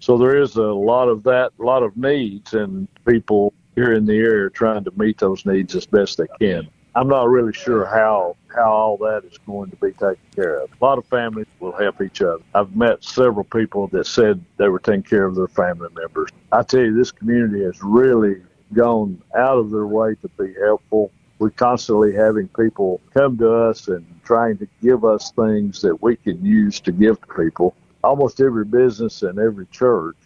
So 0.00 0.18
there 0.18 0.40
is 0.40 0.56
a 0.56 0.62
lot 0.62 1.08
of 1.08 1.22
that, 1.22 1.52
a 1.58 1.62
lot 1.62 1.82
of 1.82 1.96
needs, 1.96 2.52
and 2.52 2.86
people 3.06 3.54
here 3.74 3.94
in 3.94 4.04
the 4.04 4.16
area 4.16 4.50
trying 4.50 4.84
to 4.84 4.92
meet 4.96 5.18
those 5.18 5.46
needs 5.46 5.74
as 5.74 5.86
best 5.86 6.18
they 6.18 6.26
can. 6.38 6.68
I'm 6.96 7.08
not 7.08 7.28
really 7.28 7.52
sure 7.52 7.86
how 7.86 8.36
how 8.54 8.70
all 8.70 8.96
that 8.98 9.24
is 9.24 9.36
going 9.38 9.70
to 9.70 9.76
be 9.76 9.90
taken 9.92 10.16
care 10.34 10.60
of. 10.60 10.70
A 10.80 10.84
lot 10.84 10.98
of 10.98 11.04
families 11.06 11.46
will 11.58 11.72
help 11.72 12.00
each 12.00 12.22
other. 12.22 12.42
I've 12.54 12.76
met 12.76 13.02
several 13.02 13.44
people 13.44 13.88
that 13.88 14.06
said 14.06 14.44
they 14.58 14.68
were 14.68 14.78
taking 14.78 15.02
care 15.02 15.24
of 15.24 15.34
their 15.34 15.48
family 15.48 15.88
members. 15.92 16.30
I 16.52 16.62
tell 16.62 16.82
you, 16.82 16.96
this 16.96 17.10
community 17.10 17.64
has 17.64 17.82
really 17.82 18.42
gone 18.72 19.20
out 19.36 19.58
of 19.58 19.72
their 19.72 19.88
way 19.88 20.14
to 20.22 20.28
be 20.38 20.54
helpful. 20.60 21.10
We're 21.38 21.50
constantly 21.50 22.14
having 22.14 22.48
people 22.48 23.00
come 23.12 23.36
to 23.38 23.52
us 23.52 23.88
and 23.88 24.04
trying 24.24 24.58
to 24.58 24.68
give 24.82 25.04
us 25.04 25.32
things 25.32 25.82
that 25.82 26.02
we 26.02 26.16
can 26.16 26.44
use 26.44 26.80
to 26.80 26.92
give 26.92 27.20
to 27.20 27.26
people. 27.34 27.74
Almost 28.02 28.40
every 28.40 28.64
business 28.64 29.22
and 29.22 29.38
every 29.38 29.66
church 29.66 30.16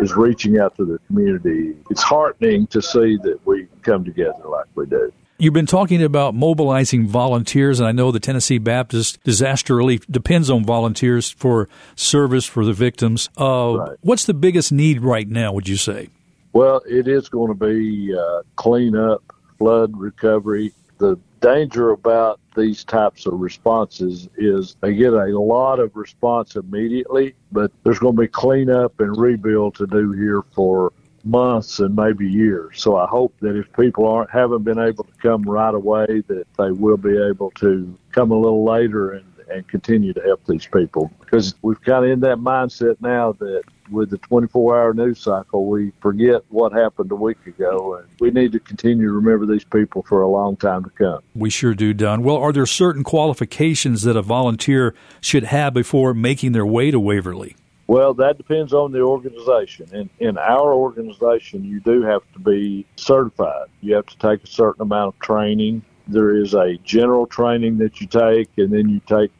is 0.00 0.14
reaching 0.14 0.58
out 0.58 0.76
to 0.76 0.84
the 0.84 0.98
community. 1.06 1.76
It's 1.90 2.02
heartening 2.02 2.66
to 2.68 2.82
see 2.82 3.16
that 3.22 3.40
we 3.44 3.66
come 3.82 4.04
together 4.04 4.42
like 4.48 4.66
we 4.74 4.86
do. 4.86 5.12
You've 5.36 5.54
been 5.54 5.66
talking 5.66 6.02
about 6.02 6.34
mobilizing 6.34 7.08
volunteers, 7.08 7.80
and 7.80 7.88
I 7.88 7.92
know 7.92 8.12
the 8.12 8.20
Tennessee 8.20 8.58
Baptist 8.58 9.22
Disaster 9.24 9.74
Relief 9.74 10.06
depends 10.06 10.48
on 10.48 10.64
volunteers 10.64 11.28
for 11.28 11.68
service 11.96 12.44
for 12.44 12.64
the 12.64 12.72
victims. 12.72 13.28
Uh, 13.38 13.76
right. 13.76 13.98
What's 14.00 14.26
the 14.26 14.34
biggest 14.34 14.70
need 14.70 15.02
right 15.02 15.28
now, 15.28 15.52
would 15.52 15.68
you 15.68 15.76
say? 15.76 16.08
Well, 16.52 16.82
it 16.88 17.08
is 17.08 17.28
going 17.28 17.48
to 17.48 17.66
be 17.66 18.16
uh, 18.16 18.42
cleanup, 18.54 19.24
flood 19.58 19.96
recovery. 19.96 20.72
The 20.98 21.18
danger 21.40 21.90
about 21.90 22.40
these 22.56 22.84
types 22.84 23.26
of 23.26 23.34
responses 23.34 24.28
is 24.36 24.76
they 24.80 24.94
get 24.94 25.12
a 25.12 25.38
lot 25.38 25.80
of 25.80 25.94
response 25.94 26.56
immediately, 26.56 27.34
but 27.52 27.70
there's 27.82 27.98
going 27.98 28.16
to 28.16 28.22
be 28.22 28.28
cleanup 28.28 29.00
and 29.00 29.16
rebuild 29.16 29.74
to 29.76 29.86
do 29.86 30.12
here 30.12 30.42
for 30.54 30.92
months 31.24 31.80
and 31.80 31.96
maybe 31.96 32.26
years. 32.28 32.80
So 32.80 32.96
I 32.96 33.06
hope 33.06 33.34
that 33.40 33.56
if 33.58 33.72
people 33.72 34.06
aren't 34.06 34.30
haven't 34.30 34.62
been 34.62 34.78
able 34.78 35.04
to 35.04 35.12
come 35.20 35.42
right 35.42 35.74
away, 35.74 36.22
that 36.28 36.44
they 36.58 36.70
will 36.70 36.96
be 36.96 37.18
able 37.18 37.50
to 37.52 37.98
come 38.12 38.30
a 38.30 38.38
little 38.38 38.64
later 38.64 39.12
and 39.12 39.33
and 39.50 39.66
continue 39.68 40.12
to 40.12 40.20
help 40.22 40.44
these 40.46 40.66
people 40.66 41.10
because 41.20 41.54
we've 41.62 41.80
kind 41.82 42.04
of 42.04 42.10
in 42.10 42.20
that 42.20 42.38
mindset 42.38 42.96
now 43.00 43.32
that 43.32 43.62
with 43.90 44.10
the 44.10 44.18
24 44.18 44.80
hour 44.80 44.94
news 44.94 45.20
cycle, 45.20 45.66
we 45.66 45.92
forget 46.00 46.42
what 46.48 46.72
happened 46.72 47.12
a 47.12 47.16
week 47.16 47.46
ago, 47.46 47.96
and 47.96 48.08
we 48.20 48.30
need 48.30 48.52
to 48.52 48.60
continue 48.60 49.06
to 49.06 49.12
remember 49.12 49.46
these 49.46 49.64
people 49.64 50.02
for 50.02 50.22
a 50.22 50.28
long 50.28 50.56
time 50.56 50.84
to 50.84 50.90
come. 50.90 51.20
We 51.34 51.50
sure 51.50 51.74
do, 51.74 51.92
Don. 51.92 52.22
Well, 52.22 52.36
are 52.36 52.52
there 52.52 52.66
certain 52.66 53.04
qualifications 53.04 54.02
that 54.02 54.16
a 54.16 54.22
volunteer 54.22 54.94
should 55.20 55.44
have 55.44 55.74
before 55.74 56.14
making 56.14 56.52
their 56.52 56.66
way 56.66 56.90
to 56.90 56.98
Waverly? 56.98 57.56
Well, 57.86 58.14
that 58.14 58.38
depends 58.38 58.72
on 58.72 58.92
the 58.92 59.00
organization. 59.00 59.88
In, 59.92 60.08
in 60.18 60.38
our 60.38 60.72
organization, 60.72 61.64
you 61.64 61.80
do 61.80 62.02
have 62.02 62.22
to 62.32 62.38
be 62.38 62.86
certified. 62.96 63.68
You 63.82 63.94
have 63.96 64.06
to 64.06 64.18
take 64.18 64.42
a 64.42 64.46
certain 64.46 64.82
amount 64.82 65.14
of 65.14 65.20
training. 65.20 65.82
There 66.06 66.36
is 66.36 66.54
a 66.54 66.76
general 66.84 67.26
training 67.26 67.78
that 67.78 68.00
you 68.00 68.06
take, 68.06 68.50
and 68.58 68.72
then 68.72 68.88
you 68.88 69.00
take 69.06 69.30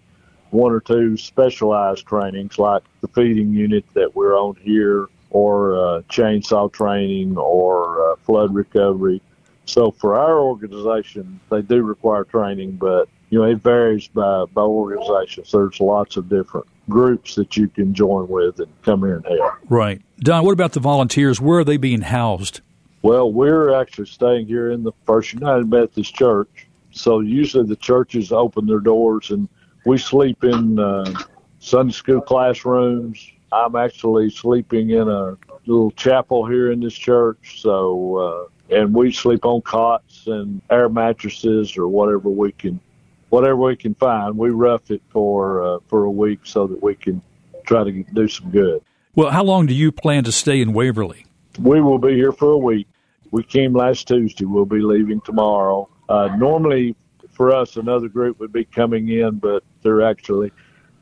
one 0.50 0.72
or 0.72 0.80
two 0.80 1.16
specialized 1.16 2.06
trainings 2.06 2.58
like 2.58 2.82
the 3.00 3.08
feeding 3.08 3.52
unit 3.52 3.84
that 3.94 4.14
we're 4.14 4.38
on 4.38 4.56
here, 4.60 5.08
or 5.30 5.74
uh, 5.74 6.02
chainsaw 6.02 6.72
training, 6.72 7.36
or 7.36 8.12
uh, 8.12 8.16
flood 8.16 8.54
recovery. 8.54 9.20
So 9.66 9.90
for 9.90 10.16
our 10.16 10.38
organization, 10.38 11.40
they 11.50 11.62
do 11.62 11.82
require 11.82 12.24
training, 12.24 12.72
but 12.72 13.08
you 13.30 13.38
know 13.38 13.44
it 13.44 13.62
varies 13.62 14.08
by 14.08 14.44
by 14.54 14.62
organizations. 14.62 15.50
There's 15.50 15.80
lots 15.80 16.16
of 16.16 16.28
different 16.28 16.66
groups 16.88 17.34
that 17.34 17.56
you 17.56 17.68
can 17.68 17.94
join 17.94 18.28
with 18.28 18.60
and 18.60 18.70
come 18.82 19.00
here 19.00 19.16
and 19.16 19.26
help. 19.26 19.54
Right, 19.68 20.02
Don. 20.18 20.44
What 20.44 20.52
about 20.52 20.72
the 20.72 20.80
volunteers? 20.80 21.40
Where 21.40 21.60
are 21.60 21.64
they 21.64 21.78
being 21.78 22.02
housed? 22.02 22.60
Well, 23.04 23.30
we're 23.30 23.78
actually 23.78 24.06
staying 24.06 24.46
here 24.46 24.70
in 24.70 24.82
the 24.82 24.92
First 25.04 25.34
United 25.34 25.68
Methodist 25.68 26.14
Church. 26.14 26.66
So 26.90 27.20
usually 27.20 27.66
the 27.66 27.76
churches 27.76 28.32
open 28.32 28.64
their 28.64 28.80
doors 28.80 29.30
and 29.30 29.46
we 29.84 29.98
sleep 29.98 30.42
in 30.42 30.78
uh, 30.78 31.12
Sunday 31.58 31.92
school 31.92 32.22
classrooms. 32.22 33.30
I'm 33.52 33.76
actually 33.76 34.30
sleeping 34.30 34.88
in 34.88 35.06
a 35.06 35.36
little 35.66 35.90
chapel 35.90 36.46
here 36.46 36.72
in 36.72 36.80
this 36.80 36.94
church. 36.94 37.60
So, 37.60 38.48
uh, 38.70 38.74
and 38.74 38.94
we 38.94 39.12
sleep 39.12 39.44
on 39.44 39.60
cots 39.60 40.26
and 40.26 40.62
air 40.70 40.88
mattresses 40.88 41.76
or 41.76 41.88
whatever 41.88 42.30
we 42.30 42.52
can, 42.52 42.80
whatever 43.28 43.56
we 43.56 43.76
can 43.76 43.94
find. 43.96 44.38
We 44.38 44.48
rough 44.48 44.90
it 44.90 45.02
for 45.10 45.62
uh, 45.62 45.78
for 45.88 46.04
a 46.04 46.10
week 46.10 46.40
so 46.44 46.66
that 46.68 46.82
we 46.82 46.94
can 46.94 47.20
try 47.66 47.84
to 47.84 48.02
do 48.14 48.28
some 48.28 48.50
good. 48.50 48.80
Well, 49.14 49.30
how 49.30 49.44
long 49.44 49.66
do 49.66 49.74
you 49.74 49.92
plan 49.92 50.24
to 50.24 50.32
stay 50.32 50.62
in 50.62 50.72
Waverly? 50.72 51.26
We 51.60 51.82
will 51.82 51.98
be 51.98 52.14
here 52.14 52.32
for 52.32 52.50
a 52.50 52.58
week. 52.58 52.88
We 53.34 53.42
came 53.42 53.72
last 53.72 54.06
Tuesday. 54.06 54.44
We'll 54.44 54.64
be 54.64 54.78
leaving 54.78 55.20
tomorrow. 55.22 55.88
Uh, 56.08 56.28
normally, 56.36 56.94
for 57.32 57.52
us, 57.52 57.74
another 57.74 58.08
group 58.08 58.38
would 58.38 58.52
be 58.52 58.64
coming 58.64 59.08
in, 59.08 59.38
but 59.38 59.64
they're 59.82 60.02
actually 60.02 60.52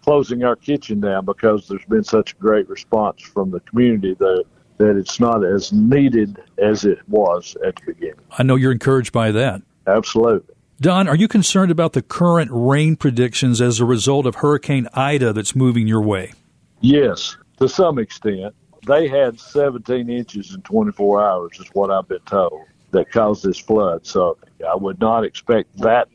closing 0.02 0.42
our 0.42 0.56
kitchen 0.56 0.98
down 0.98 1.26
because 1.26 1.68
there's 1.68 1.84
been 1.84 2.04
such 2.04 2.32
a 2.32 2.36
great 2.36 2.70
response 2.70 3.20
from 3.20 3.50
the 3.50 3.60
community 3.60 4.14
that 4.14 4.44
that 4.78 4.96
it's 4.96 5.20
not 5.20 5.44
as 5.44 5.74
needed 5.74 6.38
as 6.56 6.86
it 6.86 7.06
was 7.06 7.54
at 7.66 7.76
the 7.76 7.92
beginning. 7.92 8.24
I 8.38 8.44
know 8.44 8.56
you're 8.56 8.72
encouraged 8.72 9.12
by 9.12 9.30
that. 9.32 9.60
Absolutely. 9.86 10.54
Don, 10.80 11.08
are 11.08 11.16
you 11.16 11.28
concerned 11.28 11.70
about 11.70 11.92
the 11.92 12.00
current 12.00 12.50
rain 12.50 12.96
predictions 12.96 13.60
as 13.60 13.78
a 13.78 13.84
result 13.84 14.24
of 14.24 14.36
Hurricane 14.36 14.88
Ida 14.94 15.34
that's 15.34 15.54
moving 15.54 15.86
your 15.86 16.00
way? 16.00 16.32
Yes, 16.80 17.36
to 17.58 17.68
some 17.68 17.98
extent. 17.98 18.54
They 18.86 19.08
had 19.08 19.38
17 19.38 20.10
inches 20.10 20.54
in 20.54 20.62
24 20.62 21.24
hours, 21.24 21.58
is 21.60 21.68
what 21.72 21.90
I've 21.90 22.08
been 22.08 22.20
told, 22.20 22.62
that 22.90 23.10
caused 23.10 23.44
this 23.44 23.58
flood. 23.58 24.06
So 24.06 24.36
I 24.68 24.74
would 24.74 25.00
not 25.00 25.24
expect 25.24 25.76
that 25.78 26.08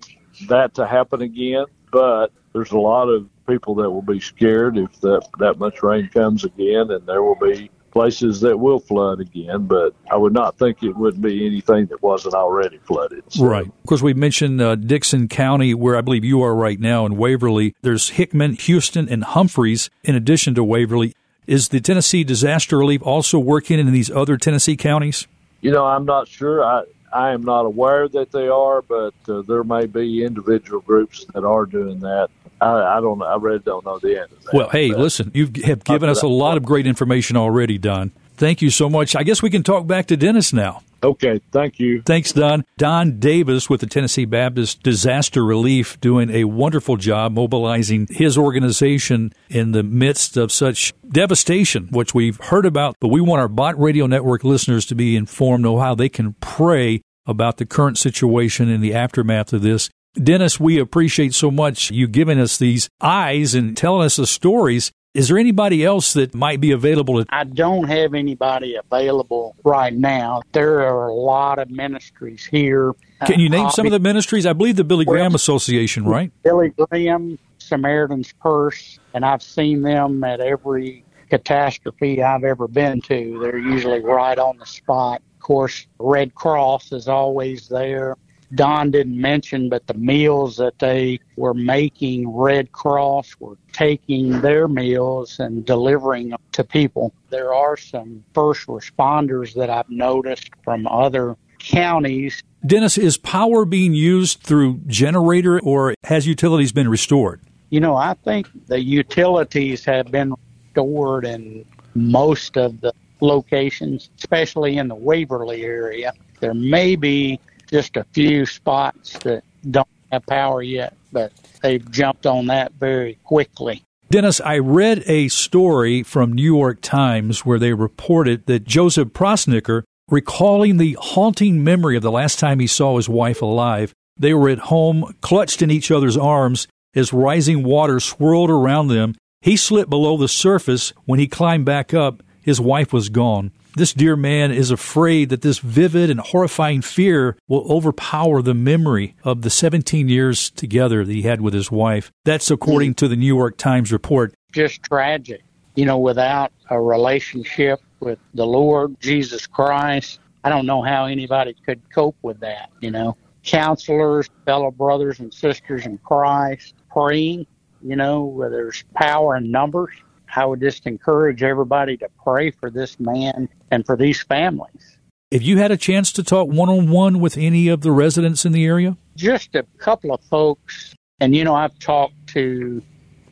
that 0.47 0.75
to 0.75 0.85
happen 0.85 1.21
again. 1.21 1.65
But 1.91 2.31
there's 2.53 2.71
a 2.71 2.77
lot 2.77 3.07
of 3.07 3.27
people 3.47 3.75
that 3.75 3.89
will 3.89 4.01
be 4.01 4.19
scared 4.19 4.77
if 4.77 4.99
that 5.01 5.25
that 5.39 5.57
much 5.57 5.81
rain 5.81 6.09
comes 6.09 6.43
again, 6.43 6.91
and 6.91 7.05
there 7.05 7.23
will 7.23 7.39
be 7.39 7.71
places 7.91 8.41
that 8.41 8.59
will 8.59 8.79
flood 8.79 9.19
again, 9.19 9.65
but 9.65 9.91
I 10.11 10.17
would 10.17 10.33
not 10.33 10.59
think 10.59 10.83
it 10.83 10.95
would 10.95 11.19
be 11.19 11.47
anything 11.47 11.87
that 11.87 12.03
wasn't 12.03 12.35
already 12.35 12.77
flooded. 12.77 13.23
So. 13.29 13.43
Right. 13.43 13.65
Of 13.65 13.85
course, 13.87 14.03
we 14.03 14.13
mentioned 14.13 14.61
uh, 14.61 14.75
Dickson 14.75 15.27
County, 15.27 15.73
where 15.73 15.95
I 15.95 16.01
believe 16.01 16.23
you 16.23 16.43
are 16.43 16.53
right 16.53 16.79
now, 16.79 17.07
in 17.07 17.17
Waverly. 17.17 17.73
There's 17.81 18.09
Hickman, 18.09 18.53
Houston, 18.53 19.09
and 19.09 19.23
Humphreys 19.23 19.89
in 20.03 20.15
addition 20.15 20.53
to 20.55 20.63
Waverly. 20.63 21.15
Is 21.47 21.69
the 21.69 21.79
Tennessee 21.79 22.25
Disaster 22.25 22.77
Relief 22.77 23.01
also 23.01 23.39
working 23.39 23.79
in 23.79 23.91
these 23.93 24.11
other 24.11 24.35
Tennessee 24.35 24.75
counties? 24.75 25.27
You 25.61 25.71
know, 25.71 25.85
I'm 25.85 26.05
not 26.05 26.27
sure. 26.27 26.63
I, 26.63 26.83
I 27.13 27.31
am 27.31 27.41
not 27.43 27.65
aware 27.65 28.09
that 28.09 28.33
they 28.33 28.49
are, 28.49 28.81
but 28.81 29.13
uh, 29.29 29.41
there 29.43 29.63
may 29.63 29.85
be 29.85 30.25
individual 30.25 30.81
groups 30.81 31.25
that 31.33 31.45
are 31.45 31.65
doing 31.65 32.01
that. 32.01 32.29
I, 32.59 32.97
I 32.97 33.01
don't. 33.01 33.21
I 33.21 33.37
really 33.37 33.59
don't 33.59 33.85
know 33.85 33.97
the 33.97 34.19
end 34.19 34.31
of 34.31 34.43
that. 34.43 34.53
Well, 34.53 34.69
hey, 34.69 34.89
listen, 34.93 35.31
you 35.33 35.49
have 35.63 35.83
given 35.83 36.09
us 36.09 36.21
a 36.21 36.27
lot 36.27 36.57
of 36.57 36.65
great 36.65 36.85
information 36.85 37.37
already, 37.37 37.77
Don. 37.77 38.11
Thank 38.35 38.61
you 38.61 38.69
so 38.69 38.89
much. 38.89 39.15
I 39.15 39.23
guess 39.23 39.41
we 39.41 39.49
can 39.49 39.63
talk 39.63 39.87
back 39.87 40.07
to 40.07 40.17
Dennis 40.17 40.51
now. 40.53 40.83
Okay, 41.03 41.39
thank 41.51 41.79
you. 41.79 42.01
Thanks, 42.05 42.31
Don. 42.31 42.65
Don 42.77 43.19
Davis 43.19 43.69
with 43.69 43.81
the 43.81 43.87
Tennessee 43.87 44.25
Baptist 44.25 44.81
Disaster 44.83 45.43
Relief 45.43 45.99
doing 46.01 46.29
a 46.29 46.45
wonderful 46.45 46.97
job 46.97 47.33
mobilizing 47.33 48.07
his 48.09 48.37
organization 48.37 49.31
in 49.49 49.71
the 49.71 49.83
midst 49.83 50.37
of 50.37 50.51
such 50.51 50.93
devastation, 51.07 51.87
which 51.91 52.13
we've 52.13 52.37
heard 52.37 52.65
about. 52.65 52.95
But 52.99 53.09
we 53.09 53.21
want 53.21 53.41
our 53.41 53.47
Bott 53.47 53.79
Radio 53.79 54.07
Network 54.07 54.43
listeners 54.43 54.85
to 54.87 54.95
be 54.95 55.15
informed 55.15 55.65
of 55.65 55.79
how 55.79 55.95
they 55.95 56.09
can 56.09 56.33
pray 56.33 57.01
about 57.25 57.57
the 57.57 57.65
current 57.65 57.97
situation 57.97 58.69
in 58.69 58.81
the 58.81 58.93
aftermath 58.93 59.53
of 59.53 59.61
this. 59.61 59.89
Dennis, 60.15 60.59
we 60.59 60.79
appreciate 60.79 61.33
so 61.35 61.51
much 61.51 61.91
you 61.91 62.07
giving 62.07 62.39
us 62.39 62.57
these 62.57 62.89
eyes 63.01 63.53
and 63.53 63.77
telling 63.77 64.05
us 64.05 64.15
the 64.15 64.25
stories. 64.25 64.91
Is 65.17 65.29
there 65.29 65.39
anybody 65.39 65.83
else 65.83 66.13
that 66.13 66.35
might 66.35 66.61
be 66.61 66.69
available? 66.69 67.23
I 67.29 67.43
don't 67.43 67.85
have 67.85 68.13
anybody 68.13 68.75
available 68.75 69.55
right 69.63 69.91
now. 69.91 70.43
There 70.51 70.81
are 70.81 71.07
a 71.07 71.13
lot 71.13 71.57
of 71.57 71.71
ministries 71.71 72.45
here. 72.45 72.93
Can 73.25 73.39
you 73.39 73.49
name 73.49 73.65
uh, 73.65 73.71
some 73.71 73.87
of 73.87 73.91
the 73.91 73.99
ministries? 73.99 74.45
I 74.45 74.53
believe 74.53 74.75
the 74.75 74.83
Billy 74.83 75.05
Graham 75.05 75.33
Association, 75.33 76.05
right? 76.05 76.31
Billy 76.43 76.71
Graham, 76.77 77.39
Samaritan's 77.57 78.31
Purse, 78.33 78.99
and 79.15 79.25
I've 79.25 79.41
seen 79.41 79.81
them 79.81 80.23
at 80.23 80.39
every 80.39 81.03
catastrophe 81.31 82.21
I've 82.21 82.43
ever 82.43 82.67
been 82.67 83.01
to. 83.01 83.39
They're 83.41 83.57
usually 83.57 84.01
right 84.01 84.37
on 84.37 84.59
the 84.59 84.67
spot. 84.67 85.23
Of 85.37 85.41
course, 85.41 85.87
Red 85.97 86.35
Cross 86.35 86.91
is 86.91 87.07
always 87.07 87.67
there. 87.67 88.17
Don 88.55 88.91
didn't 88.91 89.19
mention, 89.19 89.69
but 89.69 89.87
the 89.87 89.93
meals 89.93 90.57
that 90.57 90.79
they 90.79 91.19
were 91.35 91.53
making, 91.53 92.29
Red 92.29 92.71
Cross 92.71 93.35
were 93.39 93.57
taking 93.73 94.41
their 94.41 94.67
meals 94.67 95.39
and 95.39 95.65
delivering 95.65 96.29
them 96.29 96.39
to 96.53 96.63
people. 96.63 97.13
There 97.29 97.53
are 97.53 97.75
some 97.75 98.23
first 98.33 98.67
responders 98.67 99.53
that 99.55 99.69
I've 99.69 99.89
noticed 99.89 100.49
from 100.63 100.87
other 100.87 101.35
counties. 101.59 102.41
Dennis, 102.65 102.97
is 102.97 103.17
power 103.17 103.65
being 103.65 103.93
used 103.93 104.41
through 104.41 104.79
generator 104.87 105.59
or 105.59 105.93
has 106.05 106.25
utilities 106.25 106.71
been 106.71 106.89
restored? 106.89 107.41
You 107.69 107.81
know, 107.81 107.95
I 107.95 108.13
think 108.13 108.49
the 108.67 108.81
utilities 108.81 109.83
have 109.85 110.09
been 110.09 110.33
restored 110.73 111.25
in 111.25 111.65
most 111.95 112.57
of 112.57 112.79
the 112.79 112.93
locations, 113.19 114.09
especially 114.17 114.77
in 114.77 114.87
the 114.87 114.95
Waverly 114.95 115.63
area. 115.63 116.13
There 116.39 116.53
may 116.53 116.95
be 116.95 117.39
just 117.67 117.97
a 117.97 118.03
few 118.13 118.45
spots 118.45 119.17
that 119.19 119.43
don't 119.69 119.87
have 120.11 120.25
power 120.25 120.61
yet, 120.61 120.95
but 121.11 121.31
they've 121.61 121.89
jumped 121.91 122.25
on 122.25 122.47
that 122.47 122.73
very 122.73 123.17
quickly. 123.23 123.83
Dennis, 124.09 124.39
I 124.39 124.59
read 124.59 125.03
a 125.05 125.27
story 125.27 126.01
from 126.01 126.31
New 126.31 126.55
York 126.55 126.79
Times 126.81 127.45
where 127.45 127.59
they 127.59 127.73
reported 127.73 128.45
that 128.45 128.63
Joseph 128.63 129.09
Prosnicker, 129.09 129.83
recalling 130.09 130.77
the 130.77 130.97
haunting 130.99 131.61
memory 131.61 131.97
of 131.97 132.03
the 132.03 132.11
last 132.11 132.39
time 132.39 132.59
he 132.59 132.67
saw 132.67 132.95
his 132.95 133.09
wife 133.09 133.41
alive, 133.41 133.93
they 134.17 134.33
were 134.33 134.49
at 134.49 134.59
home, 134.59 135.13
clutched 135.21 135.61
in 135.61 135.69
each 135.69 135.91
other's 135.91 136.15
arms 136.15 136.67
as 136.95 137.11
rising 137.11 137.63
water 137.63 137.99
swirled 137.99 138.49
around 138.49 138.87
them. 138.87 139.15
He 139.41 139.57
slipped 139.57 139.89
below 139.89 140.17
the 140.17 140.27
surface. 140.27 140.93
When 141.05 141.19
he 141.19 141.27
climbed 141.27 141.65
back 141.65 141.93
up, 141.93 142.23
his 142.41 142.61
wife 142.61 142.93
was 142.93 143.09
gone. 143.09 143.51
This 143.77 143.93
dear 143.93 144.15
man 144.15 144.51
is 144.51 144.71
afraid 144.71 145.29
that 145.29 145.43
this 145.43 145.59
vivid 145.59 146.09
and 146.09 146.19
horrifying 146.19 146.81
fear 146.81 147.37
will 147.47 147.71
overpower 147.71 148.41
the 148.41 148.55
memory 148.55 149.15
of 149.23 149.43
the 149.43 149.51
17 149.51 150.09
years 150.09 150.49
together 150.49 151.05
that 151.05 151.13
he 151.13 151.21
had 151.21 151.41
with 151.41 151.53
his 151.53 151.69
wife. 151.69 152.11
That's 152.25 152.49
according 152.49 152.95
to 152.95 153.07
the 153.07 153.15
New 153.15 153.27
York 153.27 153.55
Times 153.55 153.91
report. 153.91 154.33
Just 154.51 154.81
tragic. 154.81 155.43
You 155.75 155.85
know, 155.85 155.99
without 155.99 156.51
a 156.71 156.81
relationship 156.81 157.79
with 157.99 158.17
the 158.33 158.47
Lord 158.47 158.99
Jesus 158.99 159.45
Christ, 159.45 160.21
I 160.43 160.49
don't 160.49 160.65
know 160.65 160.81
how 160.81 161.05
anybody 161.05 161.55
could 161.63 161.79
cope 161.93 162.17
with 162.23 162.39
that, 162.39 162.71
you 162.81 162.89
know. 162.89 163.15
Counselors, 163.43 164.27
fellow 164.43 164.71
brothers 164.71 165.19
and 165.19 165.31
sisters 165.31 165.85
in 165.85 165.99
Christ, 165.99 166.73
praying, 166.89 167.45
you 167.83 167.95
know, 167.95 168.23
where 168.23 168.49
there's 168.49 168.83
power 168.95 169.35
in 169.35 169.51
numbers 169.51 169.91
I 170.35 170.45
would 170.45 170.59
just 170.59 170.85
encourage 170.85 171.43
everybody 171.43 171.97
to 171.97 172.09
pray 172.23 172.51
for 172.51 172.69
this 172.69 172.99
man 172.99 173.49
and 173.71 173.85
for 173.85 173.95
these 173.95 174.21
families. 174.21 174.97
Have 175.31 175.41
you 175.41 175.57
had 175.57 175.71
a 175.71 175.77
chance 175.77 176.11
to 176.13 176.23
talk 176.23 176.47
one 176.47 176.69
on 176.69 176.89
one 176.89 177.19
with 177.19 177.37
any 177.37 177.67
of 177.67 177.81
the 177.81 177.91
residents 177.91 178.45
in 178.45 178.53
the 178.53 178.65
area? 178.65 178.97
Just 179.15 179.55
a 179.55 179.63
couple 179.77 180.13
of 180.13 180.21
folks. 180.21 180.95
And, 181.19 181.35
you 181.35 181.43
know, 181.43 181.55
I've 181.55 181.77
talked 181.79 182.27
to 182.27 182.81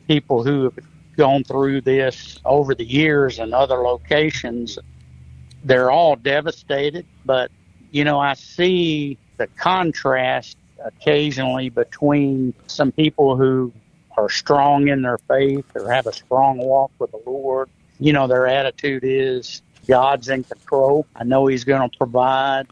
people 0.06 0.44
who 0.44 0.64
have 0.64 0.78
gone 1.16 1.44
through 1.44 1.80
this 1.80 2.38
over 2.44 2.74
the 2.74 2.84
years 2.84 3.38
in 3.38 3.54
other 3.54 3.76
locations. 3.76 4.78
They're 5.64 5.90
all 5.90 6.16
devastated, 6.16 7.06
but, 7.24 7.50
you 7.90 8.04
know, 8.04 8.20
I 8.20 8.34
see 8.34 9.18
the 9.38 9.46
contrast 9.56 10.58
occasionally 10.84 11.70
between 11.70 12.52
some 12.66 12.92
people 12.92 13.36
who 13.36 13.72
are 14.16 14.28
strong 14.28 14.88
in 14.88 15.02
their 15.02 15.18
faith 15.18 15.64
or 15.74 15.90
have 15.90 16.06
a 16.06 16.12
strong 16.12 16.58
walk 16.58 16.90
with 16.98 17.10
the 17.10 17.20
Lord, 17.26 17.68
you 17.98 18.12
know, 18.12 18.26
their 18.26 18.46
attitude 18.46 19.02
is 19.04 19.62
God's 19.86 20.28
in 20.28 20.44
control. 20.44 21.06
I 21.14 21.24
know 21.24 21.46
He's 21.46 21.64
going 21.64 21.88
to 21.88 21.96
provide. 21.96 22.66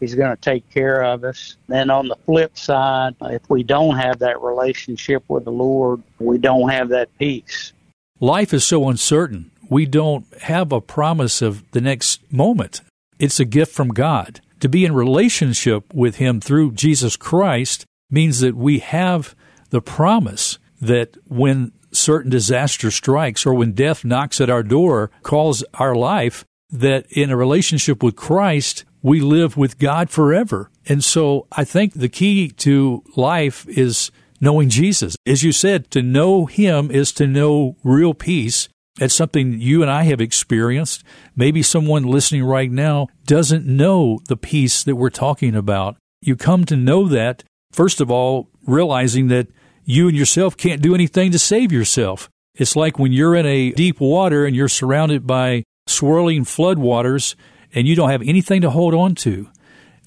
He's 0.00 0.14
going 0.14 0.34
to 0.34 0.40
take 0.40 0.68
care 0.70 1.02
of 1.02 1.24
us. 1.24 1.56
Then 1.68 1.88
on 1.88 2.08
the 2.08 2.16
flip 2.26 2.58
side, 2.58 3.14
if 3.22 3.48
we 3.48 3.62
don't 3.62 3.96
have 3.96 4.18
that 4.18 4.42
relationship 4.42 5.24
with 5.28 5.44
the 5.44 5.52
Lord, 5.52 6.02
we 6.18 6.38
don't 6.38 6.68
have 6.68 6.90
that 6.90 7.08
peace. 7.18 7.72
Life 8.20 8.52
is 8.52 8.64
so 8.64 8.88
uncertain. 8.88 9.50
We 9.68 9.86
don't 9.86 10.26
have 10.42 10.70
a 10.70 10.80
promise 10.80 11.40
of 11.40 11.68
the 11.70 11.80
next 11.80 12.20
moment. 12.30 12.82
It's 13.18 13.40
a 13.40 13.44
gift 13.44 13.72
from 13.72 13.88
God. 13.88 14.40
To 14.60 14.68
be 14.68 14.84
in 14.84 14.94
relationship 14.94 15.92
with 15.94 16.16
Him 16.16 16.40
through 16.40 16.72
Jesus 16.72 17.16
Christ 17.16 17.84
means 18.10 18.40
that 18.40 18.54
we 18.54 18.78
have 18.78 19.34
the 19.70 19.80
promise 19.80 20.58
that 20.80 21.16
when 21.26 21.72
certain 21.92 22.30
disaster 22.30 22.90
strikes 22.90 23.46
or 23.46 23.54
when 23.54 23.72
death 23.72 24.04
knocks 24.04 24.40
at 24.40 24.50
our 24.50 24.62
door, 24.62 25.10
calls 25.22 25.64
our 25.74 25.94
life, 25.94 26.44
that 26.70 27.06
in 27.10 27.30
a 27.30 27.36
relationship 27.36 28.02
with 28.02 28.16
Christ, 28.16 28.84
we 29.02 29.20
live 29.20 29.56
with 29.56 29.78
God 29.78 30.10
forever. 30.10 30.70
And 30.86 31.02
so 31.02 31.46
I 31.52 31.64
think 31.64 31.94
the 31.94 32.08
key 32.08 32.48
to 32.48 33.04
life 33.14 33.66
is 33.68 34.10
knowing 34.40 34.68
Jesus. 34.68 35.16
As 35.26 35.42
you 35.42 35.52
said, 35.52 35.90
to 35.92 36.02
know 36.02 36.46
Him 36.46 36.90
is 36.90 37.12
to 37.12 37.26
know 37.26 37.76
real 37.82 38.14
peace. 38.14 38.68
It's 38.98 39.14
something 39.14 39.60
you 39.60 39.82
and 39.82 39.90
I 39.90 40.04
have 40.04 40.20
experienced. 40.20 41.04
Maybe 41.34 41.62
someone 41.62 42.04
listening 42.04 42.44
right 42.44 42.70
now 42.70 43.08
doesn't 43.26 43.66
know 43.66 44.20
the 44.28 44.36
peace 44.36 44.82
that 44.82 44.96
we're 44.96 45.10
talking 45.10 45.54
about. 45.54 45.96
You 46.20 46.34
come 46.34 46.64
to 46.64 46.76
know 46.76 47.06
that, 47.08 47.44
first 47.72 48.00
of 48.00 48.10
all, 48.10 48.48
realizing 48.66 49.28
that 49.28 49.48
you 49.86 50.08
and 50.08 50.16
yourself 50.16 50.56
can't 50.56 50.82
do 50.82 50.94
anything 50.94 51.30
to 51.30 51.38
save 51.38 51.72
yourself. 51.72 52.28
It's 52.54 52.76
like 52.76 52.98
when 52.98 53.12
you're 53.12 53.36
in 53.36 53.46
a 53.46 53.70
deep 53.70 54.00
water 54.00 54.44
and 54.44 54.54
you're 54.54 54.68
surrounded 54.68 55.26
by 55.26 55.62
swirling 55.86 56.44
floodwaters 56.44 57.36
and 57.72 57.86
you 57.86 57.94
don't 57.94 58.10
have 58.10 58.22
anything 58.22 58.60
to 58.62 58.70
hold 58.70 58.94
on 58.94 59.14
to. 59.14 59.48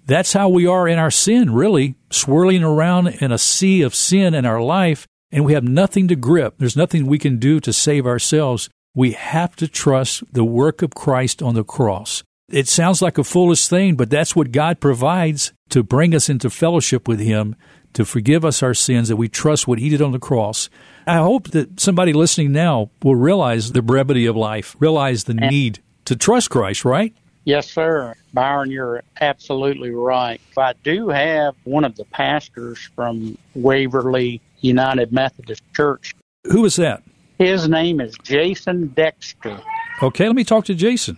That's 0.06 0.34
how 0.34 0.50
we 0.50 0.68
are 0.68 0.88
in 0.88 1.00
our 1.00 1.12
sin, 1.12 1.54
really, 1.54 1.96
swirling 2.10 2.64
around 2.64 3.08
in 3.08 3.32
a 3.32 3.38
sea 3.38 3.82
of 3.84 3.96
sin 3.96 4.34
in 4.34 4.46
our 4.46 4.62
life, 4.62 5.06
and 5.32 5.46
we 5.46 5.54
have 5.54 5.64
nothing 5.64 6.08
to 6.08 6.16
grip. 6.16 6.56
There's 6.58 6.76
nothing 6.76 7.06
we 7.06 7.20
can 7.20 7.38
do 7.38 7.60
to 7.60 7.72
save 7.72 8.08
ourselves. 8.08 8.70
We 8.96 9.12
have 9.12 9.56
to 9.58 9.68
trust 9.68 10.24
the 10.34 10.44
work 10.44 10.82
of 10.82 10.96
Christ 10.96 11.44
on 11.44 11.54
the 11.54 11.64
cross. 11.64 12.24
It 12.52 12.68
sounds 12.68 13.04
like 13.04 13.20
a 13.20 13.24
foolish 13.24 13.68
thing, 13.68 13.96
but 13.96 14.10
that's 14.10 14.36
what 14.36 14.52
God 14.52 14.80
provides 14.80 15.54
to 15.70 15.84
bring 15.84 16.16
us 16.16 16.28
into 16.28 16.50
fellowship 16.50 17.08
with 17.08 17.20
Him 17.20 17.56
to 18.00 18.06
forgive 18.06 18.46
us 18.46 18.64
our 18.64 18.74
sins, 18.74 19.10
that 19.10 19.18
we 19.18 19.28
trust 19.28 19.68
what 19.68 19.78
He 19.78 19.90
did 19.90 20.02
on 20.02 20.14
the 20.14 20.20
cross. 20.20 20.70
I 21.06 21.18
hope 21.18 21.50
that 21.50 21.82
somebody 21.82 22.14
listening 22.14 22.54
now 22.54 22.92
will 23.04 23.18
realize 23.18 23.74
the 23.74 23.82
brevity 23.82 24.26
of 24.26 24.38
life, 24.38 24.74
realize 24.80 25.26
the 25.26 25.34
need 25.34 25.80
to 26.06 26.16
trust 26.16 26.50
Christ, 26.50 26.86
right? 26.86 27.14
Yes, 27.44 27.70
sir. 27.70 28.16
Byron, 28.34 28.72
you're 28.72 29.04
absolutely 29.20 29.92
right. 29.92 30.40
I 30.58 30.76
do 30.82 31.10
have 31.10 31.56
one 31.66 31.84
of 31.84 31.98
the 31.98 32.06
pastors 32.06 32.80
from 32.96 33.38
Waverly 33.54 34.40
United 34.62 35.12
Methodist 35.12 35.62
Church. 35.76 36.16
Who 36.46 36.64
is 36.64 36.78
that? 36.78 37.04
His 37.38 37.68
name 37.68 38.00
is 38.00 38.16
Jason 38.24 38.88
Dexter. 38.96 39.60
Okay, 40.02 40.26
let 40.26 40.38
me 40.38 40.46
talk 40.46 40.64
to 40.66 40.74
Jason. 40.74 41.18